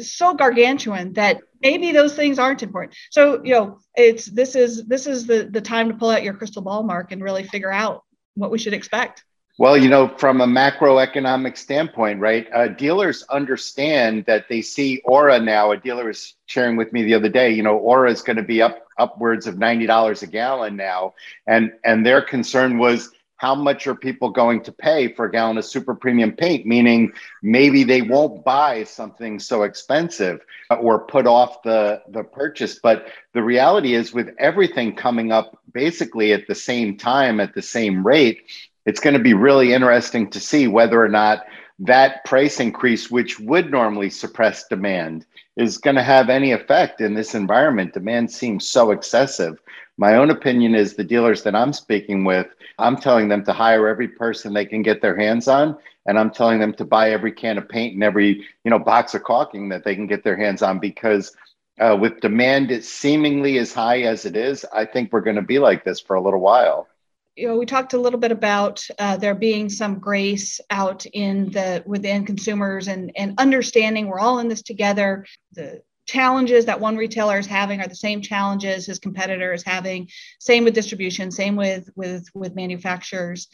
so 0.01 0.33
gargantuan 0.33 1.13
that 1.13 1.41
maybe 1.61 1.91
those 1.91 2.15
things 2.15 2.39
aren't 2.39 2.63
important. 2.63 2.95
So 3.11 3.43
you 3.43 3.53
know 3.53 3.79
it's 3.95 4.25
this 4.25 4.55
is 4.55 4.85
this 4.85 5.07
is 5.07 5.25
the 5.25 5.49
the 5.51 5.61
time 5.61 5.89
to 5.89 5.95
pull 5.95 6.09
out 6.09 6.23
your 6.23 6.33
crystal 6.33 6.61
ball 6.61 6.83
mark 6.83 7.11
and 7.11 7.21
really 7.21 7.43
figure 7.43 7.71
out 7.71 8.03
what 8.35 8.51
we 8.51 8.57
should 8.57 8.73
expect 8.73 9.23
well, 9.59 9.77
you 9.77 9.87
know, 9.87 10.07
from 10.17 10.41
a 10.41 10.47
macroeconomic 10.47 11.57
standpoint, 11.57 12.19
right? 12.19 12.47
Uh, 12.53 12.69
dealers 12.69 13.23
understand 13.29 14.25
that 14.25 14.49
they 14.49 14.61
see 14.61 15.01
Aura 15.05 15.39
now. 15.39 15.71
A 15.71 15.77
dealer 15.77 16.05
was 16.05 16.33
sharing 16.47 16.75
with 16.75 16.91
me 16.91 17.03
the 17.03 17.13
other 17.13 17.29
day. 17.29 17.51
You 17.51 17.61
know, 17.61 17.77
Aura 17.77 18.11
is 18.11 18.23
going 18.23 18.37
to 18.37 18.43
be 18.43 18.61
up 18.61 18.87
upwards 18.97 19.45
of 19.45 19.59
ninety 19.59 19.85
dollars 19.85 20.23
a 20.23 20.27
gallon 20.27 20.75
now, 20.75 21.13
and 21.45 21.71
and 21.83 22.05
their 22.05 22.21
concern 22.21 22.79
was 22.79 23.11
how 23.37 23.53
much 23.53 23.85
are 23.87 23.95
people 23.95 24.29
going 24.29 24.63
to 24.63 24.71
pay 24.71 25.13
for 25.13 25.25
a 25.25 25.31
gallon 25.31 25.57
of 25.57 25.65
super 25.65 25.93
premium 25.93 26.31
paint? 26.31 26.65
Meaning, 26.65 27.11
maybe 27.43 27.83
they 27.83 28.01
won't 28.01 28.43
buy 28.43 28.85
something 28.85 29.37
so 29.37 29.63
expensive 29.63 30.39
or 30.79 31.05
put 31.05 31.27
off 31.27 31.61
the 31.61 32.01
the 32.09 32.23
purchase. 32.23 32.79
But 32.81 33.07
the 33.33 33.43
reality 33.43 33.93
is, 33.93 34.13
with 34.13 34.29
everything 34.39 34.95
coming 34.95 35.31
up 35.31 35.59
basically 35.73 36.33
at 36.33 36.47
the 36.47 36.55
same 36.55 36.97
time 36.97 37.39
at 37.39 37.53
the 37.53 37.61
same 37.61 38.05
rate 38.05 38.43
it's 38.85 38.99
going 38.99 39.13
to 39.13 39.19
be 39.19 39.33
really 39.33 39.73
interesting 39.73 40.29
to 40.29 40.39
see 40.39 40.67
whether 40.67 41.01
or 41.01 41.09
not 41.09 41.45
that 41.79 42.23
price 42.25 42.59
increase, 42.59 43.09
which 43.09 43.39
would 43.39 43.71
normally 43.71 44.09
suppress 44.09 44.67
demand, 44.67 45.25
is 45.57 45.77
going 45.77 45.95
to 45.95 46.03
have 46.03 46.29
any 46.29 46.51
effect 46.51 47.01
in 47.01 47.13
this 47.13 47.35
environment. 47.35 47.93
Demand 47.93 48.31
seems 48.31 48.67
so 48.67 48.91
excessive. 48.91 49.59
My 49.97 50.15
own 50.15 50.29
opinion 50.29 50.75
is 50.75 50.95
the 50.95 51.03
dealers 51.03 51.43
that 51.43 51.55
I'm 51.55 51.73
speaking 51.73 52.23
with, 52.23 52.47
I'm 52.79 52.97
telling 52.97 53.27
them 53.27 53.43
to 53.45 53.53
hire 53.53 53.87
every 53.87 54.07
person 54.07 54.53
they 54.53 54.65
can 54.65 54.81
get 54.81 55.01
their 55.01 55.15
hands 55.15 55.47
on. 55.47 55.77
And 56.05 56.19
I'm 56.19 56.31
telling 56.31 56.59
them 56.59 56.73
to 56.73 56.85
buy 56.85 57.11
every 57.11 57.31
can 57.31 57.57
of 57.57 57.69
paint 57.69 57.93
and 57.93 58.03
every, 58.03 58.45
you 58.63 58.71
know, 58.71 58.79
box 58.79 59.13
of 59.13 59.23
caulking 59.23 59.69
that 59.69 59.85
they 59.85 59.95
can 59.95 60.07
get 60.07 60.23
their 60.23 60.35
hands 60.35 60.61
on 60.61 60.79
because 60.79 61.35
uh, 61.79 61.97
with 61.99 62.19
demand 62.19 62.83
seemingly 62.83 63.57
as 63.57 63.73
high 63.73 64.01
as 64.01 64.25
it 64.25 64.35
is, 64.35 64.65
I 64.73 64.85
think 64.85 65.11
we're 65.13 65.21
going 65.21 65.37
to 65.37 65.41
be 65.41 65.59
like 65.59 65.85
this 65.85 66.01
for 66.01 66.15
a 66.15 66.21
little 66.21 66.41
while 66.41 66.87
you 67.35 67.47
know, 67.47 67.57
we 67.57 67.65
talked 67.65 67.93
a 67.93 67.99
little 67.99 68.19
bit 68.19 68.31
about 68.31 68.85
uh, 68.99 69.17
there 69.17 69.33
being 69.33 69.69
some 69.69 69.99
grace 69.99 70.59
out 70.69 71.05
in 71.07 71.49
the 71.51 71.83
within 71.85 72.25
consumers 72.25 72.87
and 72.87 73.11
and 73.15 73.33
understanding 73.39 74.07
we're 74.07 74.19
all 74.19 74.39
in 74.39 74.47
this 74.47 74.61
together. 74.61 75.25
The 75.53 75.81
challenges 76.05 76.65
that 76.65 76.79
one 76.79 76.97
retailer 76.97 77.39
is 77.39 77.47
having 77.47 77.81
are 77.81 77.87
the 77.87 77.95
same 77.95 78.21
challenges 78.21 78.85
his 78.85 78.99
competitor 78.99 79.53
is 79.53 79.63
having. 79.63 80.09
Same 80.39 80.63
with 80.63 80.75
distribution. 80.75 81.31
Same 81.31 81.55
with 81.55 81.89
with 81.95 82.27
with 82.35 82.55
manufacturers, 82.55 83.47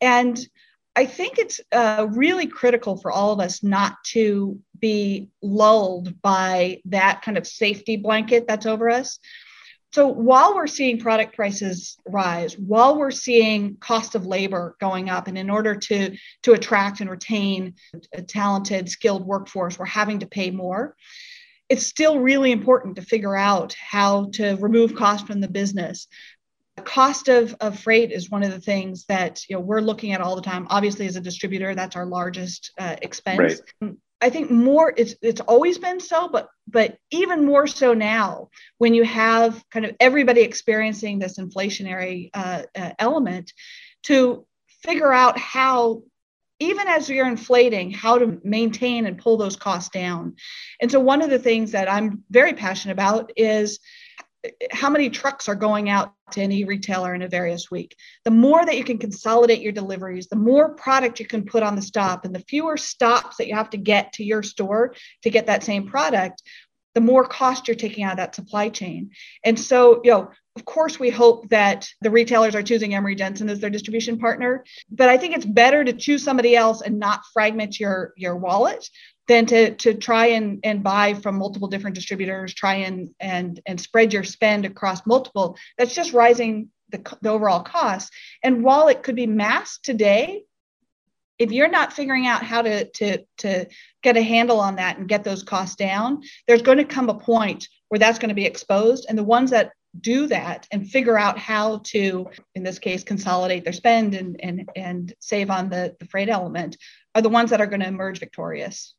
and 0.00 0.38
I 0.96 1.04
think 1.04 1.38
it's 1.38 1.60
uh, 1.70 2.06
really 2.10 2.46
critical 2.46 2.96
for 2.96 3.12
all 3.12 3.32
of 3.32 3.40
us 3.40 3.62
not 3.62 3.96
to 4.06 4.58
be 4.78 5.28
lulled 5.42 6.20
by 6.22 6.80
that 6.86 7.22
kind 7.22 7.36
of 7.36 7.46
safety 7.46 7.96
blanket 7.96 8.46
that's 8.48 8.66
over 8.66 8.88
us 8.88 9.18
so 9.92 10.06
while 10.06 10.54
we're 10.54 10.66
seeing 10.66 10.98
product 10.98 11.34
prices 11.34 11.96
rise, 12.06 12.58
while 12.58 12.98
we're 12.98 13.10
seeing 13.10 13.76
cost 13.76 14.14
of 14.14 14.26
labor 14.26 14.76
going 14.80 15.08
up, 15.08 15.28
and 15.28 15.38
in 15.38 15.48
order 15.48 15.74
to, 15.74 16.16
to 16.42 16.52
attract 16.52 17.00
and 17.00 17.08
retain 17.08 17.74
a 18.12 18.20
talented, 18.20 18.90
skilled 18.90 19.26
workforce, 19.26 19.78
we're 19.78 19.86
having 19.86 20.18
to 20.18 20.26
pay 20.26 20.50
more. 20.50 20.94
It's 21.70 21.86
still 21.86 22.20
really 22.20 22.52
important 22.52 22.96
to 22.96 23.02
figure 23.02 23.36
out 23.36 23.74
how 23.74 24.30
to 24.34 24.56
remove 24.56 24.94
cost 24.94 25.26
from 25.26 25.40
the 25.40 25.48
business. 25.48 26.06
The 26.76 26.82
cost 26.82 27.28
of, 27.28 27.56
of 27.60 27.80
freight 27.80 28.12
is 28.12 28.30
one 28.30 28.42
of 28.42 28.52
the 28.52 28.60
things 28.60 29.04
that 29.06 29.42
you 29.48 29.56
know 29.56 29.60
we're 29.60 29.80
looking 29.80 30.12
at 30.12 30.20
all 30.20 30.36
the 30.36 30.42
time. 30.42 30.66
Obviously, 30.70 31.06
as 31.06 31.16
a 31.16 31.20
distributor, 31.20 31.74
that's 31.74 31.96
our 31.96 32.06
largest 32.06 32.72
uh, 32.78 32.96
expense. 33.02 33.60
Right. 33.80 33.94
I 34.20 34.30
think 34.30 34.50
more 34.50 34.92
it's 34.96 35.14
it's 35.22 35.40
always 35.40 35.78
been 35.78 36.00
so, 36.00 36.28
but 36.28 36.48
but 36.66 36.98
even 37.10 37.44
more 37.44 37.66
so 37.66 37.94
now 37.94 38.50
when 38.78 38.94
you 38.94 39.04
have 39.04 39.62
kind 39.70 39.84
of 39.86 39.94
everybody 40.00 40.40
experiencing 40.40 41.18
this 41.18 41.38
inflationary 41.38 42.30
uh, 42.34 42.62
uh, 42.74 42.90
element, 42.98 43.52
to 44.04 44.46
figure 44.82 45.12
out 45.12 45.38
how 45.38 46.02
even 46.60 46.88
as 46.88 47.08
you're 47.08 47.28
inflating, 47.28 47.90
how 47.92 48.18
to 48.18 48.40
maintain 48.42 49.06
and 49.06 49.18
pull 49.18 49.36
those 49.36 49.56
costs 49.56 49.90
down. 49.90 50.34
And 50.80 50.90
so 50.90 50.98
one 50.98 51.22
of 51.22 51.30
the 51.30 51.38
things 51.38 51.72
that 51.72 51.90
I'm 51.90 52.24
very 52.30 52.52
passionate 52.52 52.94
about 52.94 53.30
is 53.36 53.78
how 54.70 54.88
many 54.88 55.10
trucks 55.10 55.48
are 55.48 55.54
going 55.54 55.88
out 55.88 56.12
to 56.32 56.40
any 56.40 56.64
retailer 56.64 57.14
in 57.14 57.22
a 57.22 57.28
various 57.28 57.70
week. 57.70 57.96
The 58.24 58.30
more 58.30 58.64
that 58.64 58.76
you 58.76 58.84
can 58.84 58.98
consolidate 58.98 59.60
your 59.60 59.72
deliveries, 59.72 60.28
the 60.28 60.36
more 60.36 60.74
product 60.74 61.20
you 61.20 61.26
can 61.26 61.44
put 61.44 61.62
on 61.62 61.74
the 61.74 61.82
stop, 61.82 62.24
and 62.24 62.34
the 62.34 62.44
fewer 62.48 62.76
stops 62.76 63.36
that 63.36 63.48
you 63.48 63.54
have 63.54 63.70
to 63.70 63.78
get 63.78 64.12
to 64.14 64.24
your 64.24 64.42
store 64.42 64.94
to 65.22 65.30
get 65.30 65.46
that 65.46 65.64
same 65.64 65.88
product, 65.88 66.42
the 66.94 67.00
more 67.00 67.24
cost 67.24 67.68
you're 67.68 67.74
taking 67.74 68.04
out 68.04 68.12
of 68.12 68.18
that 68.18 68.34
supply 68.34 68.68
chain. 68.68 69.10
And 69.44 69.58
so, 69.58 70.00
you 70.04 70.10
know, 70.10 70.30
of 70.56 70.64
course, 70.64 70.98
we 70.98 71.10
hope 71.10 71.48
that 71.50 71.88
the 72.00 72.10
retailers 72.10 72.56
are 72.56 72.62
choosing 72.62 72.94
Emery 72.94 73.14
Jensen 73.14 73.48
as 73.48 73.60
their 73.60 73.70
distribution 73.70 74.18
partner, 74.18 74.64
but 74.90 75.08
I 75.08 75.16
think 75.16 75.36
it's 75.36 75.44
better 75.44 75.84
to 75.84 75.92
choose 75.92 76.24
somebody 76.24 76.56
else 76.56 76.82
and 76.82 76.98
not 76.98 77.20
fragment 77.32 77.78
your 77.78 78.12
your 78.16 78.36
wallet 78.36 78.88
than 79.28 79.46
to 79.46 79.74
to 79.76 79.94
try 79.94 80.26
and 80.26 80.60
and 80.64 80.82
buy 80.82 81.14
from 81.14 81.38
multiple 81.38 81.68
different 81.68 81.94
distributors 81.94 82.54
try 82.54 82.74
and 82.74 83.10
and 83.20 83.60
and 83.66 83.80
spread 83.80 84.12
your 84.12 84.24
spend 84.24 84.64
across 84.64 85.06
multiple. 85.06 85.56
That's 85.76 85.94
just 85.94 86.12
rising 86.12 86.70
the, 86.90 87.16
the 87.20 87.28
overall 87.28 87.62
cost. 87.62 88.12
And 88.42 88.64
while 88.64 88.88
it 88.88 89.02
could 89.02 89.16
be 89.16 89.26
masked 89.26 89.84
today 89.84 90.44
if 91.38 91.52
you're 91.52 91.70
not 91.70 91.92
figuring 91.92 92.26
out 92.26 92.42
how 92.42 92.62
to 92.62 92.86
to 92.90 93.24
to 93.38 93.66
get 94.02 94.16
a 94.16 94.22
handle 94.22 94.58
on 94.58 94.76
that 94.76 94.98
and 94.98 95.08
get 95.08 95.22
those 95.22 95.42
costs 95.42 95.76
down 95.76 96.22
there's 96.46 96.62
going 96.62 96.78
to 96.78 96.84
come 96.84 97.08
a 97.08 97.14
point 97.14 97.68
where 97.88 97.98
that's 97.98 98.18
going 98.18 98.28
to 98.28 98.34
be 98.34 98.44
exposed. 98.44 99.06
And 99.08 99.16
the 99.16 99.24
ones 99.24 99.50
that 99.50 99.72
do 100.00 100.26
that 100.26 100.66
and 100.70 100.88
figure 100.88 101.18
out 101.18 101.38
how 101.38 101.80
to 101.82 102.28
in 102.54 102.62
this 102.62 102.78
case 102.78 103.02
consolidate 103.02 103.64
their 103.64 103.72
spend 103.72 104.14
and 104.14 104.38
and 104.42 104.68
and 104.76 105.14
save 105.18 105.50
on 105.50 105.68
the 105.68 105.96
the 105.98 106.06
freight 106.06 106.28
element 106.28 106.76
are 107.14 107.22
the 107.22 107.28
ones 107.28 107.50
that 107.50 107.60
are 107.60 107.66
going 107.66 107.80
to 107.80 107.88
emerge 107.88 108.20
victorious 108.20 108.94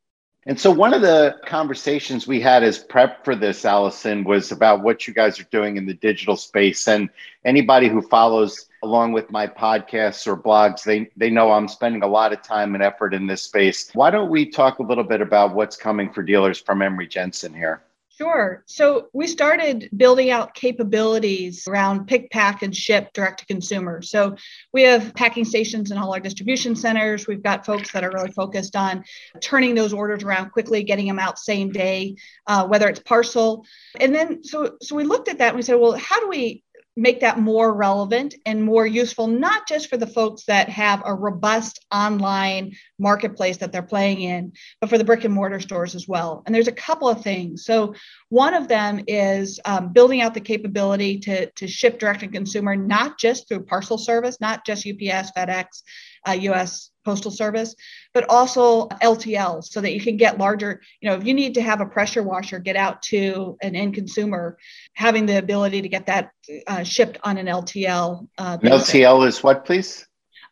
And 0.50 0.60
so, 0.60 0.72
one 0.72 0.96
of 0.96 1.04
the 1.04 1.36
conversations 1.46 2.26
we 2.26 2.42
had 2.42 2.64
as 2.64 2.80
prep 2.80 3.24
for 3.24 3.36
this, 3.36 3.66
Allison, 3.66 4.24
was 4.24 4.52
about 4.52 4.82
what 4.82 5.08
you 5.08 5.14
guys 5.14 5.40
are 5.40 5.48
doing 5.52 5.78
in 5.78 5.86
the 5.86 5.94
digital 5.94 6.36
space. 6.36 6.88
And 6.88 7.08
anybody 7.46 7.88
who 7.88 8.02
follows 8.02 8.66
along 8.82 9.12
with 9.12 9.30
my 9.30 9.46
podcasts 9.46 10.26
or 10.26 10.36
blogs, 10.36 10.82
they, 10.84 11.12
they 11.16 11.30
know 11.30 11.52
I'm 11.52 11.68
spending 11.68 12.02
a 12.02 12.08
lot 12.08 12.34
of 12.34 12.42
time 12.42 12.74
and 12.74 12.84
effort 12.84 13.14
in 13.14 13.28
this 13.28 13.44
space. 13.44 13.92
Why 13.94 14.10
don't 14.10 14.32
we 14.32 14.50
talk 14.50 14.80
a 14.80 14.84
little 14.84 15.04
bit 15.04 15.22
about 15.22 15.54
what's 15.54 15.78
coming 15.78 16.12
for 16.12 16.24
dealers 16.24 16.60
from 16.60 16.82
Emery 16.82 17.08
Jensen 17.08 17.54
here? 17.54 17.84
Sure. 18.20 18.66
So 18.66 19.08
we 19.14 19.28
started 19.28 19.90
building 19.96 20.30
out 20.30 20.54
capabilities 20.54 21.66
around 21.70 22.06
pick, 22.06 22.30
pack, 22.32 22.64
and 22.64 22.76
ship 22.76 23.14
direct 23.14 23.40
to 23.40 23.46
consumer. 23.46 24.02
So 24.02 24.36
we 24.74 24.84
have 24.84 25.16
packing 25.16 25.46
stations 25.46 25.90
in 25.90 25.98
all 25.98 26.14
our 26.14 26.20
distribution 26.20 26.76
centers. 26.76 27.28
We've 27.28 27.42
got 27.42 27.66
folks 27.66 27.94
that 27.94 28.04
are 28.04 28.12
really 28.12 28.32
focused 28.32 28.76
on 28.76 29.06
turning 29.40 29.74
those 29.74 29.94
orders 29.94 30.22
around 30.22 30.52
quickly, 30.52 30.84
getting 30.84 31.08
them 31.08 31.18
out 31.18 31.40
same 31.40 31.72
day, 31.72 32.18
uh, 32.46 32.68
whether 32.68 32.90
it's 32.90 33.00
parcel. 33.00 33.66
And 34.02 34.14
then 34.14 34.44
so 34.44 34.76
so 34.82 34.98
we 34.98 35.06
looked 35.06 35.30
at 35.30 35.38
that 35.38 35.50
and 35.50 35.56
we 35.56 35.62
said, 35.62 35.76
well, 35.76 35.94
how 35.94 36.20
do 36.20 36.28
we 36.28 36.62
make 37.00 37.22
that 37.22 37.40
more 37.40 37.74
relevant 37.74 38.36
and 38.46 38.62
more 38.62 38.86
useful, 38.86 39.28
not 39.28 39.68
just 39.68 39.90
for 39.90 39.96
the 39.96 40.06
folks 40.06 40.44
that 40.46 40.68
have 40.68 41.02
a 41.06 41.14
robust 41.14 41.86
online 41.94 42.76
marketplace 43.00 43.58
that 43.58 43.72
they're 43.72 43.82
playing 43.82 44.22
in, 44.22 44.52
but 44.82 44.90
for 44.90 44.98
the 44.98 45.04
brick 45.06 45.24
and 45.24 45.34
mortar 45.34 45.62
stores 45.62 45.96
as 45.96 46.08
well. 46.08 46.44
And 46.46 46.54
there's 46.54 46.68
a 46.68 46.74
couple 46.74 47.08
of 47.08 47.24
things. 47.24 47.64
So, 47.64 47.96
one 48.28 48.54
of 48.54 48.68
them 48.68 49.02
is 49.08 49.60
um, 49.66 49.94
building 49.94 50.22
out 50.22 50.34
the 50.34 50.42
capability 50.42 51.20
to, 51.20 51.50
to 51.50 51.68
ship 51.68 52.00
direct 52.00 52.20
to 52.20 52.28
consumer, 52.28 52.76
not 52.76 53.18
just 53.18 53.48
through 53.48 53.64
parcel 53.64 53.98
service, 53.98 54.40
not 54.42 54.66
just 54.66 54.86
UPS, 54.86 55.32
FedEx, 55.36 55.84
uh, 56.28 56.32
US 56.32 56.92
Postal 57.06 57.32
Service, 57.32 57.76
but 58.14 58.30
also 58.30 58.88
LTL 59.02 59.64
so 59.64 59.82
that 59.82 59.94
you 59.94 60.02
can 60.02 60.18
get 60.18 60.38
larger. 60.38 60.82
You 61.02 61.10
know, 61.10 61.16
if 61.16 61.26
you 61.26 61.34
need 61.34 61.54
to 61.56 61.62
have 61.62 61.82
a 61.82 61.86
pressure 61.86 62.24
washer 62.24 62.60
get 62.60 62.76
out 62.76 63.02
to 63.04 63.58
an 63.62 63.76
end 63.76 63.96
consumer, 63.96 64.58
having 64.94 65.26
the 65.26 65.38
ability 65.38 65.82
to 65.82 65.90
get 65.90 66.06
that 66.06 66.32
uh, 66.68 66.84
shipped 66.84 67.18
on 67.24 67.38
an 67.38 67.48
LTL. 67.48 68.28
Uh, 68.38 68.58
LTL 68.58 69.28
is 69.28 69.44
what, 69.44 69.66
please? 69.66 70.06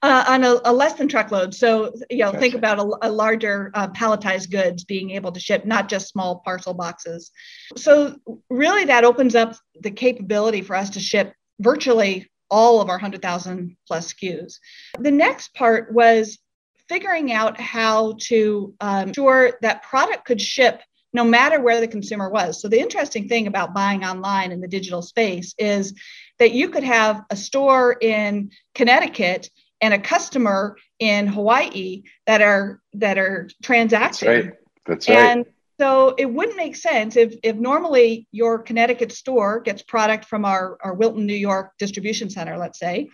Uh, 0.04 0.24
on 0.28 0.44
a, 0.44 0.60
a, 0.66 0.72
less 0.72 0.94
than 0.94 1.08
truckload. 1.08 1.56
So, 1.56 1.92
you 2.12 2.20
know, 2.20 2.28
gotcha. 2.32 2.40
think 2.40 2.54
about 2.54 2.78
a, 2.78 3.10
a 3.10 3.12
larger 3.12 3.72
uh, 3.74 3.88
palletized 3.88 4.52
goods 4.52 4.84
being 4.84 5.10
able 5.12 5.32
to 5.32 5.40
ship, 5.40 5.66
not 5.66 5.90
just 5.90 6.10
small 6.10 6.42
parcel 6.46 6.76
boxes. 6.76 7.32
So, 7.76 8.16
really, 8.48 8.86
that 8.86 9.06
opens 9.06 9.34
up 9.34 9.56
the 9.82 9.90
capability 9.90 10.62
for 10.62 10.76
us 10.76 10.92
to 10.92 11.00
ship 11.00 11.34
virtually 11.60 12.30
all 12.50 12.82
of 12.82 12.89
our 12.89 12.96
100,000 12.96 13.75
plus 13.88 14.13
SKUs. 14.13 14.60
The 15.00 15.12
next 15.12 15.54
part 15.54 15.94
was 15.94 16.38
figuring 16.89 17.32
out 17.32 17.60
how 17.60 18.16
to 18.20 18.74
um, 18.80 19.10
ensure 19.10 19.58
that 19.62 19.84
product 19.84 20.25
could 20.25 20.42
ship 20.42 20.82
no 21.13 21.24
matter 21.24 21.60
where 21.62 21.80
the 21.80 21.88
consumer 21.88 22.30
was. 22.30 22.62
So, 22.62 22.68
the 22.68 22.80
interesting 22.80 23.27
thing 23.27 23.48
about 23.48 23.74
buying 23.74 24.04
online 24.04 24.51
in 24.51 24.62
the 24.62 24.68
digital 24.68 25.01
space 25.01 25.54
is 25.58 25.94
that 26.39 26.51
you 26.51 26.70
could 26.70 26.84
have 26.84 27.24
a 27.30 27.36
store 27.36 27.98
in 28.00 28.51
Connecticut 28.75 29.50
and 29.82 29.94
a 29.94 30.00
customer 30.00 30.77
in 31.00 31.27
Hawaii 31.27 32.04
that 32.25 32.42
are 32.42 32.82
that 32.94 33.18
are 33.18 33.50
transacting. 33.63 34.30
That's 34.30 34.46
right. 34.46 34.54
That's 34.86 35.10
right. 35.10 35.18
And 35.18 35.46
so 35.80 36.16
it 36.18 36.26
wouldn't 36.26 36.58
make 36.58 36.76
sense 36.76 37.16
if, 37.16 37.36
if 37.44 37.56
normally 37.56 38.28
your 38.32 38.60
Connecticut 38.60 39.12
store 39.12 39.60
gets 39.60 39.84
product 39.84 40.26
from 40.26 40.44
our, 40.44 40.78
our 40.82 40.94
Wilton, 40.94 41.26
New 41.26 41.36
York 41.36 41.74
distribution 41.78 42.30
center, 42.30 42.58
let's 42.58 42.80
say, 42.80 43.10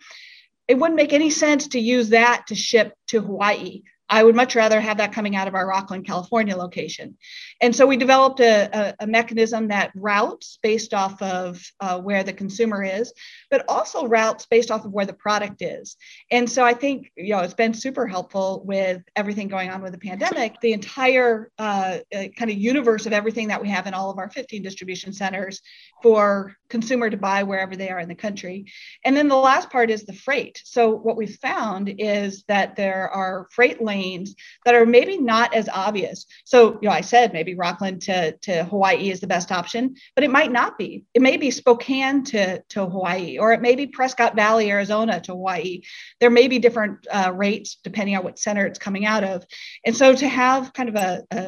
it 0.67 0.75
wouldn't 0.75 0.95
make 0.95 1.11
any 1.11 1.29
sense 1.29 1.67
to 1.69 1.79
use 1.79 2.09
that 2.09 2.45
to 2.47 2.55
ship 2.55 2.93
to 3.07 3.21
Hawaii. 3.21 3.83
I 4.09 4.23
would 4.23 4.35
much 4.35 4.55
rather 4.55 4.79
have 4.81 4.97
that 4.97 5.13
coming 5.13 5.35
out 5.35 5.47
of 5.47 5.55
our 5.55 5.67
Rocklin, 5.67 6.05
California 6.05 6.55
location. 6.55 7.17
And 7.61 7.75
so 7.75 7.87
we 7.87 7.97
developed 7.97 8.39
a, 8.41 8.69
a, 8.71 8.95
a 9.05 9.07
mechanism 9.07 9.69
that 9.69 9.91
routes 9.95 10.59
based 10.61 10.93
off 10.93 11.21
of 11.21 11.61
uh, 11.79 11.99
where 11.99 12.23
the 12.23 12.33
consumer 12.33 12.83
is, 12.83 13.13
but 13.49 13.65
also 13.67 14.05
routes 14.05 14.45
based 14.45 14.71
off 14.71 14.85
of 14.85 14.91
where 14.91 15.05
the 15.05 15.13
product 15.13 15.61
is. 15.61 15.95
And 16.31 16.49
so 16.49 16.63
I 16.63 16.73
think, 16.73 17.11
you 17.15 17.29
know, 17.29 17.39
it's 17.39 17.53
been 17.53 17.73
super 17.73 18.05
helpful 18.05 18.63
with 18.65 19.01
everything 19.15 19.47
going 19.47 19.69
on 19.69 19.81
with 19.81 19.93
the 19.93 19.99
pandemic. 19.99 20.59
The 20.61 20.73
entire 20.73 21.51
uh, 21.57 21.99
uh 22.13 22.27
kind 22.37 22.51
of 22.51 22.57
universe 22.57 23.05
of 23.05 23.13
everything 23.13 23.47
that 23.47 23.61
we 23.61 23.69
have 23.69 23.87
in 23.87 23.93
all 23.93 24.09
of 24.09 24.17
our 24.17 24.29
15 24.29 24.61
distribution 24.61 25.13
centers 25.13 25.61
for 26.01 26.55
consumer 26.73 27.07
to 27.07 27.25
buy 27.29 27.43
wherever 27.43 27.75
they 27.75 27.91
are 27.91 27.99
in 27.99 28.09
the 28.09 28.23
country. 28.27 28.65
And 29.05 29.15
then 29.15 29.27
the 29.27 29.45
last 29.51 29.69
part 29.69 29.91
is 29.91 30.03
the 30.03 30.19
freight. 30.25 30.55
So 30.65 30.81
what 31.05 31.19
we 31.21 31.27
found 31.27 31.93
is 31.99 32.43
that 32.47 32.75
there 32.75 33.09
are 33.21 33.47
freight 33.51 33.79
lanes 33.89 34.35
that 34.65 34.73
are 34.73 34.87
maybe 34.97 35.15
not 35.33 35.53
as 35.53 35.69
obvious. 35.69 36.25
So, 36.45 36.79
you 36.81 36.87
know, 36.87 36.95
I 37.01 37.01
said 37.01 37.31
maybe 37.31 37.53
Rocklin 37.55 37.99
to, 38.07 38.31
to 38.47 38.63
Hawaii 38.63 39.11
is 39.11 39.19
the 39.19 39.33
best 39.35 39.51
option, 39.51 39.95
but 40.15 40.23
it 40.23 40.31
might 40.31 40.51
not 40.51 40.79
be. 40.79 41.05
It 41.13 41.21
may 41.21 41.37
be 41.37 41.51
Spokane 41.51 42.23
to, 42.33 42.43
to 42.73 42.79
Hawaii, 42.87 43.37
or 43.37 43.53
it 43.53 43.61
may 43.61 43.75
be 43.75 43.85
Prescott 43.85 44.35
Valley, 44.35 44.71
Arizona 44.71 45.21
to 45.21 45.33
Hawaii. 45.33 45.81
There 46.19 46.31
may 46.31 46.47
be 46.47 46.57
different 46.57 47.05
uh, 47.11 47.31
rates 47.45 47.77
depending 47.83 48.15
on 48.17 48.23
what 48.23 48.39
center 48.39 48.65
it's 48.65 48.79
coming 48.79 49.05
out 49.05 49.23
of. 49.23 49.45
And 49.85 49.95
so 49.95 50.15
to 50.15 50.27
have 50.27 50.73
kind 50.73 50.89
of 50.89 50.95
a, 50.95 51.23
a, 51.29 51.43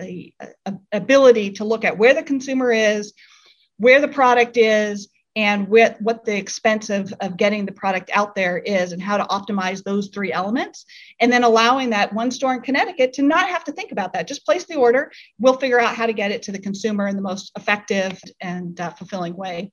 a, 0.00 0.34
a 0.66 0.72
ability 0.92 1.52
to 1.52 1.64
look 1.64 1.84
at 1.84 1.96
where 1.96 2.14
the 2.14 2.22
consumer 2.22 2.70
is, 2.72 3.14
where 3.78 4.00
the 4.00 4.08
product 4.08 4.56
is 4.56 5.08
and 5.36 5.68
what, 5.68 6.00
what 6.00 6.24
the 6.24 6.34
expense 6.34 6.88
of, 6.88 7.12
of 7.20 7.36
getting 7.36 7.66
the 7.66 7.72
product 7.72 8.10
out 8.14 8.34
there 8.34 8.56
is 8.56 8.92
and 8.92 9.02
how 9.02 9.18
to 9.18 9.24
optimize 9.24 9.84
those 9.84 10.08
three 10.08 10.32
elements. 10.32 10.86
And 11.20 11.30
then 11.30 11.44
allowing 11.44 11.90
that 11.90 12.14
one 12.14 12.30
store 12.30 12.54
in 12.54 12.62
connecticut 12.62 13.12
to 13.14 13.22
not 13.22 13.50
have 13.50 13.62
to 13.64 13.72
think 13.72 13.92
about 13.92 14.14
that. 14.14 14.26
Just 14.26 14.46
place 14.46 14.64
the 14.64 14.76
order. 14.76 15.12
We'll 15.38 15.58
figure 15.58 15.78
out 15.78 15.94
how 15.94 16.06
to 16.06 16.14
get 16.14 16.30
it 16.30 16.42
to 16.44 16.52
the 16.52 16.58
consumer 16.58 17.06
in 17.06 17.16
the 17.16 17.22
most 17.22 17.52
effective 17.54 18.18
and 18.40 18.80
uh, 18.80 18.90
fulfilling 18.90 19.36
way. 19.36 19.72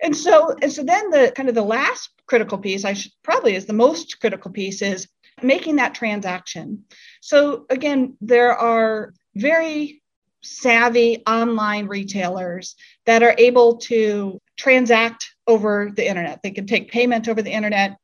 And 0.00 0.16
so 0.16 0.54
and 0.62 0.72
so 0.72 0.84
then 0.84 1.10
the 1.10 1.32
kind 1.34 1.48
of 1.48 1.56
the 1.56 1.62
last 1.62 2.10
critical 2.26 2.58
piece 2.58 2.84
i 2.84 2.92
should 2.92 3.10
probably 3.24 3.56
is 3.56 3.66
the 3.66 3.72
most 3.72 4.20
critical 4.20 4.50
piece 4.50 4.80
is 4.80 5.08
making 5.42 5.76
that 5.76 5.94
transaction. 5.94 6.84
So 7.20 7.66
again 7.68 8.16
there 8.20 8.56
are 8.56 9.12
very 9.34 10.02
savvy 10.48 11.22
online 11.26 11.86
retailers 11.86 12.74
that 13.06 13.22
are 13.22 13.34
able 13.38 13.76
to 13.76 14.40
transact 14.56 15.30
over 15.46 15.90
the 15.94 16.06
internet. 16.06 16.40
They 16.42 16.50
can 16.50 16.66
take 16.66 16.90
payment 16.90 17.28
over 17.28 17.42
the 17.42 17.52
internet 17.52 17.96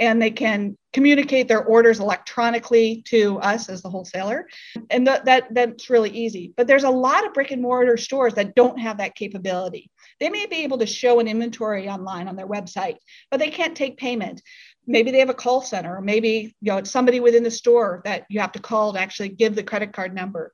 and 0.00 0.20
they 0.20 0.30
can 0.30 0.76
communicate 0.92 1.48
their 1.48 1.64
orders 1.64 2.00
electronically 2.00 3.02
to 3.06 3.38
us 3.40 3.68
as 3.68 3.82
the 3.82 3.90
wholesaler. 3.90 4.48
And 4.90 5.06
th- 5.06 5.22
that 5.24 5.52
that's 5.52 5.90
really 5.90 6.10
easy. 6.10 6.52
But 6.56 6.66
there's 6.66 6.84
a 6.84 6.90
lot 6.90 7.26
of 7.26 7.34
brick 7.34 7.50
and 7.50 7.60
mortar 7.60 7.96
stores 7.96 8.34
that 8.34 8.54
don't 8.54 8.78
have 8.78 8.98
that 8.98 9.14
capability. 9.14 9.90
They 10.20 10.30
may 10.30 10.46
be 10.46 10.62
able 10.62 10.78
to 10.78 10.86
show 10.86 11.20
an 11.20 11.28
inventory 11.28 11.88
online 11.88 12.28
on 12.28 12.36
their 12.36 12.46
website 12.46 12.96
but 13.30 13.40
they 13.40 13.50
can't 13.50 13.76
take 13.76 13.96
payment. 13.96 14.40
Maybe 14.86 15.10
they 15.10 15.18
have 15.18 15.30
a 15.30 15.34
call 15.34 15.62
center 15.62 15.96
or 15.96 16.00
maybe 16.00 16.54
you 16.60 16.72
know 16.72 16.78
it's 16.78 16.90
somebody 16.90 17.20
within 17.20 17.42
the 17.42 17.50
store 17.50 18.02
that 18.04 18.24
you 18.28 18.40
have 18.40 18.52
to 18.52 18.60
call 18.60 18.92
to 18.92 19.00
actually 19.00 19.30
give 19.30 19.54
the 19.54 19.62
credit 19.62 19.92
card 19.92 20.14
number 20.14 20.52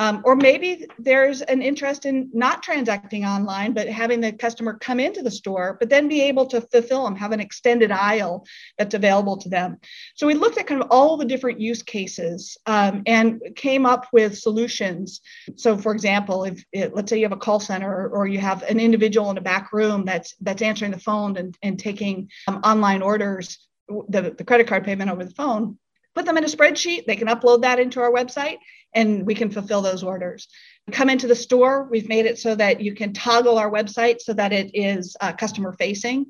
um, 0.00 0.22
or 0.24 0.34
maybe 0.34 0.86
there's 0.98 1.42
an 1.42 1.60
interest 1.60 2.06
in 2.06 2.30
not 2.32 2.62
transacting 2.62 3.26
online, 3.26 3.74
but 3.74 3.86
having 3.86 4.22
the 4.22 4.32
customer 4.32 4.78
come 4.78 4.98
into 4.98 5.20
the 5.20 5.30
store, 5.30 5.76
but 5.78 5.90
then 5.90 6.08
be 6.08 6.22
able 6.22 6.46
to 6.46 6.62
fulfill 6.62 7.04
them, 7.04 7.14
have 7.16 7.32
an 7.32 7.40
extended 7.40 7.92
aisle 7.92 8.46
that's 8.78 8.94
available 8.94 9.36
to 9.36 9.50
them. 9.50 9.76
So 10.14 10.26
we 10.26 10.32
looked 10.32 10.56
at 10.56 10.66
kind 10.66 10.80
of 10.80 10.88
all 10.90 11.18
the 11.18 11.26
different 11.26 11.60
use 11.60 11.82
cases 11.82 12.56
um, 12.64 13.02
and 13.04 13.42
came 13.56 13.84
up 13.84 14.06
with 14.10 14.38
solutions. 14.38 15.20
So, 15.56 15.76
for 15.76 15.92
example, 15.92 16.44
if 16.44 16.64
it, 16.72 16.96
let's 16.96 17.10
say 17.10 17.18
you 17.18 17.26
have 17.26 17.32
a 17.32 17.36
call 17.36 17.60
center 17.60 17.92
or, 17.92 18.08
or, 18.08 18.26
you 18.26 18.38
have 18.38 18.62
an 18.62 18.80
individual 18.80 19.30
in 19.30 19.36
a 19.36 19.42
back 19.42 19.70
room 19.70 20.06
that's 20.06 20.34
that's 20.40 20.62
answering 20.62 20.92
the 20.92 20.98
phone 20.98 21.36
and, 21.36 21.58
and 21.62 21.78
taking 21.78 22.30
um, 22.48 22.62
online 22.64 23.02
orders, 23.02 23.68
the, 24.08 24.34
the 24.36 24.44
credit 24.44 24.66
card 24.66 24.84
payment 24.84 25.10
over 25.10 25.24
the 25.26 25.34
phone, 25.34 25.78
put 26.14 26.24
them 26.24 26.38
in 26.38 26.44
a 26.44 26.48
spreadsheet. 26.48 27.04
They 27.04 27.16
can 27.16 27.28
upload 27.28 27.62
that 27.62 27.78
into 27.78 28.00
our 28.00 28.10
website 28.10 28.56
and 28.94 29.26
we 29.26 29.34
can 29.34 29.50
fulfill 29.50 29.82
those 29.82 30.02
orders. 30.02 30.48
Come 30.90 31.10
into 31.10 31.26
the 31.26 31.36
store, 31.36 31.86
we've 31.90 32.08
made 32.08 32.26
it 32.26 32.38
so 32.38 32.54
that 32.56 32.80
you 32.80 32.94
can 32.94 33.12
toggle 33.12 33.58
our 33.58 33.70
website 33.70 34.20
so 34.20 34.32
that 34.34 34.52
it 34.52 34.70
is 34.74 35.16
uh, 35.20 35.32
customer 35.32 35.72
facing 35.72 36.26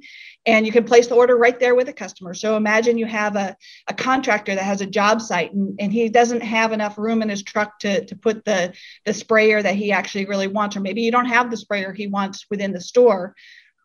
and 0.46 0.66
you 0.66 0.72
can 0.72 0.84
place 0.84 1.06
the 1.06 1.14
order 1.14 1.36
right 1.36 1.58
there 1.58 1.74
with 1.74 1.86
the 1.86 1.92
customer. 1.92 2.34
So 2.34 2.56
imagine 2.56 2.98
you 2.98 3.06
have 3.06 3.36
a, 3.36 3.56
a 3.88 3.94
contractor 3.94 4.54
that 4.54 4.64
has 4.64 4.80
a 4.80 4.86
job 4.86 5.20
site 5.20 5.52
and, 5.52 5.76
and 5.78 5.92
he 5.92 6.08
doesn't 6.08 6.42
have 6.42 6.72
enough 6.72 6.98
room 6.98 7.22
in 7.22 7.28
his 7.28 7.42
truck 7.42 7.78
to, 7.80 8.04
to 8.04 8.16
put 8.16 8.44
the, 8.44 8.72
the 9.04 9.14
sprayer 9.14 9.62
that 9.62 9.74
he 9.74 9.92
actually 9.92 10.26
really 10.26 10.48
wants, 10.48 10.76
or 10.76 10.80
maybe 10.80 11.02
you 11.02 11.10
don't 11.10 11.26
have 11.26 11.50
the 11.50 11.56
sprayer 11.56 11.92
he 11.92 12.06
wants 12.06 12.46
within 12.50 12.72
the 12.72 12.80
store. 12.80 13.34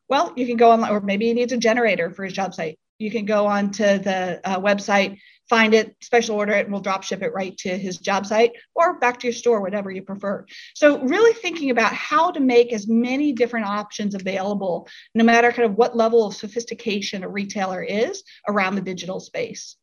Well, 0.07 0.33
you 0.35 0.45
can 0.45 0.57
go 0.57 0.71
online, 0.71 0.91
or 0.91 1.01
maybe 1.01 1.25
he 1.25 1.33
needs 1.33 1.53
a 1.53 1.57
generator 1.57 2.11
for 2.11 2.23
his 2.23 2.33
job 2.33 2.53
site. 2.53 2.77
You 2.99 3.11
can 3.11 3.25
go 3.25 3.47
onto 3.47 3.97
the 3.97 4.39
uh, 4.43 4.59
website, 4.59 5.19
find 5.49 5.73
it, 5.73 5.95
special 6.01 6.35
order 6.35 6.53
it, 6.53 6.65
and 6.65 6.71
we'll 6.71 6.81
drop 6.81 7.03
ship 7.03 7.21
it 7.21 7.33
right 7.33 7.57
to 7.59 7.77
his 7.77 7.97
job 7.97 8.25
site 8.25 8.51
or 8.73 8.99
back 8.99 9.19
to 9.19 9.27
your 9.27 9.33
store, 9.33 9.61
whatever 9.61 9.91
you 9.91 10.01
prefer. 10.01 10.45
So, 10.73 11.01
really 11.01 11.33
thinking 11.33 11.69
about 11.69 11.93
how 11.93 12.31
to 12.31 12.39
make 12.39 12.73
as 12.73 12.87
many 12.87 13.33
different 13.33 13.67
options 13.67 14.15
available, 14.15 14.87
no 15.13 15.23
matter 15.23 15.51
kind 15.51 15.69
of 15.69 15.77
what 15.77 15.95
level 15.95 16.25
of 16.25 16.35
sophistication 16.35 17.23
a 17.23 17.29
retailer 17.29 17.83
is 17.83 18.23
around 18.47 18.75
the 18.75 18.81
digital 18.81 19.19
space. 19.19 19.77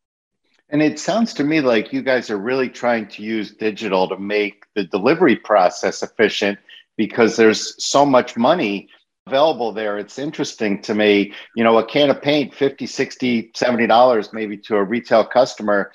And 0.69 0.81
it 0.81 0.99
sounds 0.99 1.33
to 1.35 1.43
me 1.43 1.61
like 1.61 1.93
you 1.93 2.01
guys 2.01 2.29
are 2.29 2.37
really 2.37 2.69
trying 2.69 3.07
to 3.09 3.23
use 3.23 3.51
digital 3.51 4.07
to 4.09 4.17
make 4.17 4.63
the 4.75 4.85
delivery 4.85 5.35
process 5.35 6.01
efficient 6.01 6.57
because 6.97 7.35
there's 7.35 7.83
so 7.83 8.05
much 8.05 8.37
money 8.37 8.89
available 9.27 9.71
there. 9.71 9.97
It's 9.97 10.19
interesting 10.19 10.81
to 10.83 10.93
me, 10.93 11.33
you 11.55 11.63
know, 11.63 11.77
a 11.77 11.85
can 11.85 12.09
of 12.09 12.21
paint, 12.21 12.53
50, 12.53 12.85
60, 12.85 13.51
70 13.55 13.87
dollars 13.87 14.33
maybe 14.33 14.57
to 14.57 14.75
a 14.75 14.83
retail 14.83 15.25
customer. 15.25 15.91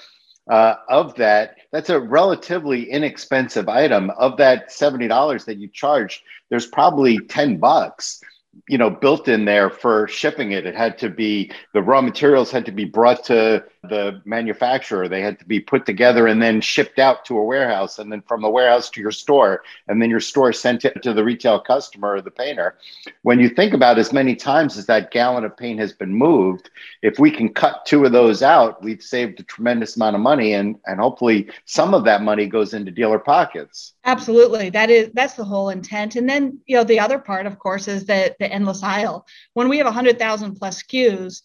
Uh, 0.51 0.77
of 0.89 1.15
that, 1.17 1.57
that's 1.73 1.91
a 1.91 2.01
relatively 2.01 2.91
inexpensive 2.91 3.69
item. 3.69 4.09
Of 4.11 4.39
that 4.39 4.71
$70 4.71 5.45
that 5.45 5.59
you 5.59 5.69
charge, 5.69 6.23
there's 6.49 6.67
probably 6.67 7.19
10 7.19 7.59
bucks 7.59 8.21
you 8.69 8.79
know 8.79 8.91
built 8.91 9.29
in 9.29 9.45
there 9.45 9.71
for 9.71 10.09
shipping 10.09 10.53
it. 10.53 10.67
It 10.67 10.75
had 10.75 10.99
to 10.99 11.09
be 11.09 11.53
the 11.75 11.83
raw 11.83 12.01
materials 12.01 12.51
had 12.51 12.67
to 12.67 12.73
be 12.73 12.85
brought 12.85 13.25
to 13.25 13.65
the 13.85 14.21
manufacturer. 14.25 15.09
They 15.09 15.23
had 15.23 15.39
to 15.39 15.45
be 15.45 15.61
put 15.61 15.87
together 15.87 16.27
and 16.27 16.43
then 16.43 16.61
shipped 16.61 16.99
out 16.99 17.25
to 17.27 17.39
a 17.39 17.45
warehouse 17.45 17.99
and 17.99 18.11
then 18.11 18.23
from 18.23 18.43
the 18.43 18.51
warehouse 18.51 18.91
to 18.91 19.01
your 19.01 19.13
store 19.13 19.63
and 19.87 20.03
then 20.03 20.11
your 20.11 20.21
store 20.21 20.53
sent 20.53 20.85
it 20.85 21.03
to 21.03 21.15
the 21.15 21.25
retail 21.25 21.61
customer 21.61 22.15
or 22.15 22.21
the 22.21 22.31
painter. 22.31 22.77
When 23.23 23.41
you 23.41 23.49
think 23.49 23.75
about 23.75 23.99
as 23.99 24.13
many 24.13 24.35
times 24.35 24.77
as 24.77 24.87
that 24.87 25.11
gallon 25.11 25.45
of 25.45 25.57
paint 25.57 25.81
has 25.81 25.93
been 25.93 26.15
moved 26.15 26.71
if 27.03 27.19
we 27.19 27.31
can 27.31 27.49
cut 27.53 27.87
two 27.87 28.05
of 28.05 28.13
those 28.13 28.43
out 28.43 28.83
we've 28.83 29.03
saved 29.03 29.41
a 29.41 29.43
tremendous 29.45 29.97
amount 29.97 30.17
of 30.17 30.23
money 30.23 30.55
and 30.55 30.77
and 30.87 31.01
hopefully 31.01 31.49
some 31.65 31.95
of 31.95 32.05
that 32.05 32.23
money 32.23 32.47
goes 32.47 32.75
into 32.75 32.91
dealer 32.91 33.19
pockets. 33.19 33.95
Absolutely. 34.05 34.71
That 34.71 34.91
is 34.91 35.11
that's 35.15 35.35
the 35.35 35.45
whole 35.45 35.71
intent. 35.71 36.17
And 36.17 36.29
then 36.29 36.59
you 36.67 36.77
know 36.77 36.85
the 36.85 37.01
other 37.01 37.19
part 37.19 37.47
of 37.47 37.59
course 37.59 37.89
is 37.89 38.05
that 38.07 38.39
the 38.39 38.48
endless 38.49 38.83
aisle 38.83 39.27
when 39.55 39.69
we 39.69 39.79
have 39.79 39.87
100000 39.87 40.55
plus 40.57 40.83
skus 40.83 41.43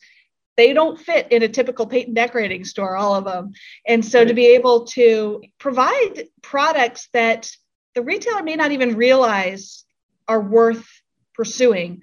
they 0.56 0.74
don't 0.74 1.00
fit 1.00 1.32
in 1.32 1.44
a 1.44 1.48
typical 1.48 1.88
paint 1.88 2.08
and 2.08 2.16
decorating 2.16 2.64
store, 2.64 2.96
all 2.96 3.16
of 3.16 3.26
them. 3.26 3.54
And 3.88 4.06
so 4.06 4.24
to 4.24 4.34
be 4.34 4.48
able 4.48 4.86
to 4.88 5.42
provide 5.58 6.28
products 6.42 7.10
that 7.14 7.50
the 7.96 8.02
retailer 8.02 8.44
may 8.44 8.56
not 8.56 8.72
even 8.72 8.96
realize 8.96 9.86
are 10.28 10.42
worth 10.42 10.88
pursuing 11.34 12.02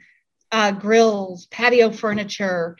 uh, 0.52 0.72
grills, 0.72 1.46
patio 1.46 1.90
furniture, 1.90 2.76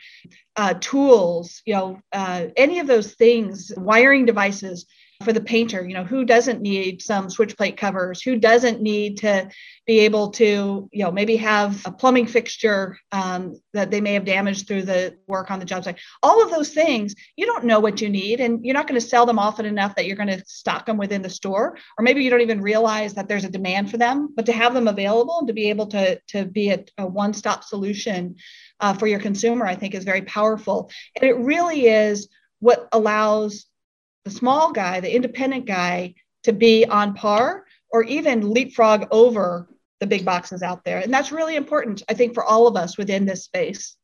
uh, 0.57 0.73
tools, 0.79 1.61
you 1.65 1.73
know, 1.73 2.01
uh, 2.11 2.47
any 2.57 2.79
of 2.79 2.87
those 2.87 3.13
things, 3.13 3.71
wiring 3.77 4.25
devices 4.25 4.85
for 5.21 5.33
the 5.33 5.41
painter 5.41 5.87
you 5.87 5.93
know 5.93 6.03
who 6.03 6.25
doesn't 6.25 6.61
need 6.61 7.01
some 7.01 7.29
switch 7.29 7.57
plate 7.57 7.77
covers? 7.77 8.21
Who 8.21 8.37
doesn't 8.37 8.81
need 8.81 9.17
to 9.17 9.49
be 9.85 9.99
able 9.99 10.31
to 10.31 10.89
you 10.91 11.03
know 11.03 11.11
maybe 11.11 11.37
have 11.37 11.85
a 11.85 11.91
plumbing 11.91 12.27
fixture 12.27 12.97
um, 13.11 13.55
that 13.73 13.91
they 13.91 14.01
may 14.01 14.13
have 14.13 14.25
damaged 14.25 14.67
through 14.67 14.83
the 14.83 15.17
work 15.27 15.51
on 15.51 15.59
the 15.59 15.65
job 15.65 15.83
site? 15.83 15.99
All 16.23 16.43
of 16.43 16.51
those 16.51 16.69
things 16.69 17.15
you 17.35 17.45
don't 17.45 17.65
know 17.65 17.79
what 17.79 18.01
you 18.01 18.09
need 18.09 18.39
and 18.39 18.65
you're 18.65 18.73
not 18.73 18.87
going 18.87 18.99
to 18.99 19.07
sell 19.07 19.25
them 19.25 19.39
often 19.39 19.65
enough 19.65 19.95
that 19.95 20.05
you're 20.05 20.17
going 20.17 20.27
to 20.27 20.43
stock 20.45 20.85
them 20.85 20.97
within 20.97 21.21
the 21.21 21.29
store 21.29 21.77
or 21.97 22.03
maybe 22.03 22.23
you 22.23 22.29
don't 22.29 22.41
even 22.41 22.61
realize 22.61 23.13
that 23.13 23.27
there's 23.27 23.45
a 23.45 23.49
demand 23.49 23.89
for 23.89 23.97
them 23.97 24.33
but 24.35 24.45
to 24.45 24.53
have 24.53 24.73
them 24.73 24.87
available 24.87 25.39
and 25.39 25.47
to 25.47 25.53
be 25.53 25.69
able 25.69 25.87
to 25.87 26.19
to 26.27 26.45
be 26.45 26.69
a, 26.69 26.83
a 26.97 27.05
one-stop 27.05 27.63
solution 27.63 28.35
uh, 28.79 28.93
for 28.93 29.07
your 29.07 29.19
consumer 29.19 29.65
i 29.65 29.75
think 29.75 29.93
is 29.93 30.03
very 30.03 30.21
powerful. 30.21 30.89
And 31.15 31.29
it 31.29 31.37
really 31.37 31.87
is 31.87 32.29
what 32.59 32.87
allows 32.91 33.65
the 34.25 34.31
small 34.31 34.71
guy, 34.71 34.99
the 34.99 35.13
independent 35.13 35.65
guy, 35.65 36.13
to 36.43 36.53
be 36.53 36.85
on 36.85 37.13
par 37.13 37.65
or 37.91 38.03
even 38.03 38.53
leapfrog 38.53 39.07
over 39.11 39.67
the 39.99 40.07
big 40.07 40.25
boxes 40.25 40.63
out 40.63 40.83
there. 40.83 40.99
And 40.99 41.13
that's 41.13 41.31
really 41.31 41.55
important, 41.55 42.01
I 42.09 42.13
think, 42.13 42.33
for 42.33 42.43
all 42.43 42.67
of 42.67 42.75
us 42.75 42.97
within 42.97 43.25
this 43.25 43.43
space. 43.43 43.95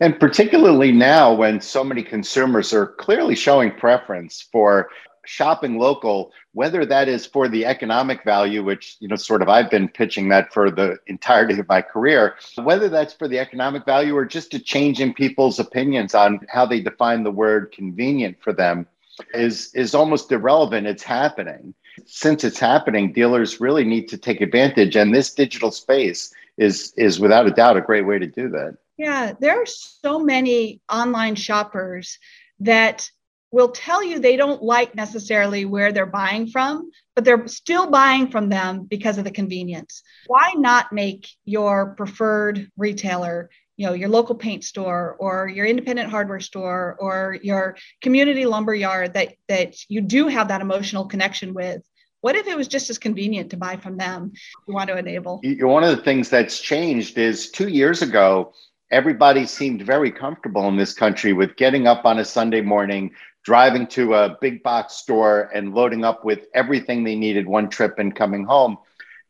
And 0.00 0.18
particularly 0.18 0.90
now 0.90 1.32
when 1.32 1.60
so 1.60 1.84
many 1.84 2.02
consumers 2.02 2.72
are 2.72 2.86
clearly 2.86 3.36
showing 3.36 3.70
preference 3.72 4.48
for 4.50 4.90
shopping 5.26 5.78
local, 5.78 6.32
whether 6.54 6.84
that 6.84 7.08
is 7.08 7.24
for 7.24 7.48
the 7.48 7.64
economic 7.64 8.24
value, 8.24 8.64
which, 8.64 8.96
you 8.98 9.06
know, 9.06 9.14
sort 9.14 9.42
of 9.42 9.48
I've 9.48 9.70
been 9.70 9.88
pitching 9.88 10.28
that 10.30 10.52
for 10.52 10.72
the 10.72 10.98
entirety 11.06 11.60
of 11.60 11.68
my 11.68 11.82
career, 11.82 12.34
whether 12.56 12.88
that's 12.88 13.14
for 13.14 13.28
the 13.28 13.38
economic 13.38 13.84
value 13.84 14.16
or 14.16 14.24
just 14.24 14.54
a 14.54 14.58
change 14.58 15.00
in 15.00 15.14
people's 15.14 15.60
opinions 15.60 16.14
on 16.14 16.40
how 16.48 16.66
they 16.66 16.80
define 16.80 17.22
the 17.22 17.30
word 17.30 17.72
convenient 17.72 18.38
for 18.42 18.52
them 18.52 18.88
is 19.34 19.74
is 19.74 19.94
almost 19.94 20.32
irrelevant. 20.32 20.86
It's 20.86 21.02
happening. 21.02 21.74
Since 22.06 22.44
it's 22.44 22.58
happening, 22.58 23.12
dealers 23.12 23.60
really 23.60 23.84
need 23.84 24.08
to 24.08 24.18
take 24.18 24.40
advantage, 24.40 24.96
and 24.96 25.14
this 25.14 25.34
digital 25.34 25.70
space 25.70 26.32
is 26.56 26.92
is 26.96 27.20
without 27.20 27.46
a 27.46 27.50
doubt 27.50 27.76
a 27.76 27.80
great 27.80 28.06
way 28.06 28.18
to 28.18 28.26
do 28.26 28.48
that. 28.50 28.76
Yeah, 28.96 29.32
there 29.40 29.60
are 29.62 29.66
so 29.66 30.18
many 30.18 30.80
online 30.90 31.34
shoppers 31.34 32.18
that 32.60 33.10
will 33.50 33.70
tell 33.70 34.04
you 34.04 34.18
they 34.18 34.36
don't 34.36 34.62
like 34.62 34.94
necessarily 34.94 35.64
where 35.64 35.92
they're 35.92 36.06
buying 36.06 36.46
from, 36.46 36.90
but 37.14 37.24
they're 37.24 37.48
still 37.48 37.90
buying 37.90 38.30
from 38.30 38.48
them 38.48 38.84
because 38.84 39.18
of 39.18 39.24
the 39.24 39.30
convenience. 39.30 40.02
Why 40.26 40.52
not 40.56 40.92
make 40.92 41.28
your 41.44 41.94
preferred 41.94 42.70
retailer 42.76 43.50
you 43.80 43.86
know 43.86 43.94
your 43.94 44.10
local 44.10 44.34
paint 44.34 44.62
store 44.62 45.16
or 45.18 45.48
your 45.48 45.64
independent 45.64 46.10
hardware 46.10 46.38
store 46.38 46.98
or 47.00 47.38
your 47.42 47.78
community 48.02 48.44
lumber 48.44 48.74
yard 48.74 49.14
that 49.14 49.32
that 49.48 49.74
you 49.88 50.02
do 50.02 50.28
have 50.28 50.48
that 50.48 50.60
emotional 50.60 51.06
connection 51.06 51.54
with 51.54 51.82
what 52.20 52.36
if 52.36 52.46
it 52.46 52.54
was 52.54 52.68
just 52.68 52.90
as 52.90 52.98
convenient 52.98 53.48
to 53.52 53.56
buy 53.56 53.76
from 53.78 53.96
them? 53.96 54.32
You 54.68 54.74
want 54.74 54.90
to 54.90 54.98
enable. 54.98 55.40
One 55.60 55.82
of 55.82 55.96
the 55.96 56.02
things 56.02 56.28
that's 56.28 56.60
changed 56.60 57.16
is 57.16 57.50
two 57.50 57.68
years 57.68 58.02
ago 58.02 58.52
everybody 58.90 59.46
seemed 59.46 59.80
very 59.80 60.10
comfortable 60.10 60.68
in 60.68 60.76
this 60.76 60.92
country 60.92 61.32
with 61.32 61.56
getting 61.56 61.86
up 61.86 62.04
on 62.04 62.18
a 62.18 62.24
sunday 62.24 62.60
morning 62.60 63.08
driving 63.44 63.86
to 63.86 64.14
a 64.14 64.36
big 64.40 64.62
box 64.64 64.94
store 64.94 65.48
and 65.54 65.72
loading 65.72 66.04
up 66.04 66.24
with 66.24 66.46
everything 66.54 67.04
they 67.04 67.14
needed 67.14 67.46
one 67.46 67.70
trip 67.70 68.00
and 68.00 68.16
coming 68.16 68.44
home 68.44 68.76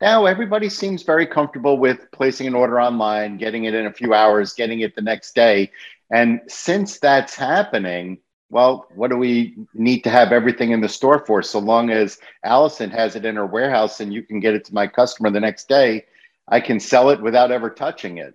now 0.00 0.26
everybody 0.26 0.68
seems 0.68 1.02
very 1.02 1.26
comfortable 1.26 1.78
with 1.78 2.10
placing 2.12 2.46
an 2.46 2.54
order 2.54 2.80
online, 2.80 3.36
getting 3.36 3.64
it 3.64 3.74
in 3.74 3.86
a 3.86 3.92
few 3.92 4.14
hours, 4.14 4.54
getting 4.54 4.80
it 4.80 4.94
the 4.94 5.02
next 5.02 5.34
day. 5.34 5.70
And 6.10 6.40
since 6.48 6.98
that's 6.98 7.34
happening, 7.34 8.18
well, 8.50 8.88
what 8.94 9.10
do 9.10 9.16
we 9.16 9.56
need 9.74 10.02
to 10.02 10.10
have 10.10 10.32
everything 10.32 10.72
in 10.72 10.80
the 10.80 10.88
store 10.88 11.24
for? 11.24 11.42
So 11.42 11.58
long 11.58 11.90
as 11.90 12.18
Allison 12.44 12.90
has 12.90 13.14
it 13.14 13.24
in 13.24 13.36
her 13.36 13.46
warehouse 13.46 14.00
and 14.00 14.12
you 14.12 14.22
can 14.22 14.40
get 14.40 14.54
it 14.54 14.64
to 14.66 14.74
my 14.74 14.86
customer 14.86 15.30
the 15.30 15.40
next 15.40 15.68
day, 15.68 16.06
I 16.48 16.60
can 16.60 16.80
sell 16.80 17.10
it 17.10 17.20
without 17.20 17.52
ever 17.52 17.70
touching 17.70 18.18
it. 18.18 18.34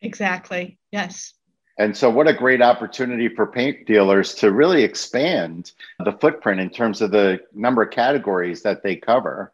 Exactly. 0.00 0.78
Yes. 0.92 1.34
And 1.76 1.96
so, 1.96 2.10
what 2.10 2.26
a 2.26 2.34
great 2.34 2.60
opportunity 2.60 3.28
for 3.28 3.46
paint 3.46 3.86
dealers 3.86 4.34
to 4.36 4.50
really 4.50 4.82
expand 4.82 5.72
the 6.04 6.12
footprint 6.12 6.60
in 6.60 6.70
terms 6.70 7.00
of 7.00 7.12
the 7.12 7.40
number 7.54 7.82
of 7.82 7.92
categories 7.92 8.62
that 8.62 8.82
they 8.82 8.96
cover. 8.96 9.52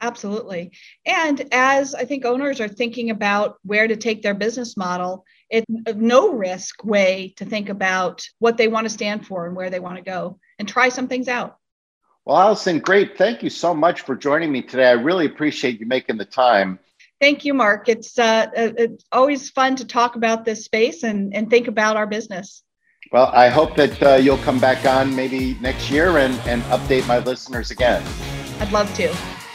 Absolutely. 0.00 0.72
And 1.06 1.48
as 1.52 1.94
I 1.94 2.04
think 2.04 2.24
owners 2.24 2.60
are 2.60 2.68
thinking 2.68 3.10
about 3.10 3.56
where 3.62 3.88
to 3.88 3.96
take 3.96 4.22
their 4.22 4.34
business 4.34 4.76
model, 4.76 5.24
it's 5.48 5.66
a 5.86 5.94
no 5.94 6.32
risk 6.32 6.84
way 6.84 7.34
to 7.36 7.44
think 7.44 7.68
about 7.68 8.26
what 8.38 8.56
they 8.56 8.68
want 8.68 8.84
to 8.84 8.90
stand 8.90 9.26
for 9.26 9.46
and 9.46 9.56
where 9.56 9.70
they 9.70 9.80
want 9.80 9.96
to 9.96 10.02
go 10.02 10.38
and 10.58 10.68
try 10.68 10.88
some 10.88 11.08
things 11.08 11.28
out. 11.28 11.56
Well, 12.24 12.38
Allison, 12.38 12.80
great. 12.80 13.16
Thank 13.16 13.42
you 13.42 13.50
so 13.50 13.72
much 13.72 14.02
for 14.02 14.16
joining 14.16 14.50
me 14.50 14.60
today. 14.60 14.88
I 14.88 14.92
really 14.92 15.26
appreciate 15.26 15.78
you 15.80 15.86
making 15.86 16.18
the 16.18 16.24
time. 16.24 16.78
Thank 17.20 17.44
you, 17.44 17.54
Mark. 17.54 17.88
It's, 17.88 18.18
uh, 18.18 18.46
uh 18.56 18.72
it's 18.76 19.04
always 19.12 19.48
fun 19.50 19.76
to 19.76 19.86
talk 19.86 20.16
about 20.16 20.44
this 20.44 20.64
space 20.64 21.04
and, 21.04 21.34
and 21.34 21.48
think 21.48 21.68
about 21.68 21.96
our 21.96 22.06
business. 22.06 22.64
Well, 23.12 23.30
I 23.32 23.48
hope 23.48 23.76
that 23.76 24.02
uh, 24.02 24.14
you'll 24.16 24.38
come 24.38 24.58
back 24.58 24.84
on 24.84 25.14
maybe 25.14 25.56
next 25.60 25.90
year 25.90 26.18
and, 26.18 26.34
and 26.40 26.62
update 26.64 27.06
my 27.06 27.18
listeners 27.18 27.70
again. 27.70 28.02
I'd 28.58 28.72
love 28.72 28.92
to. 28.96 29.45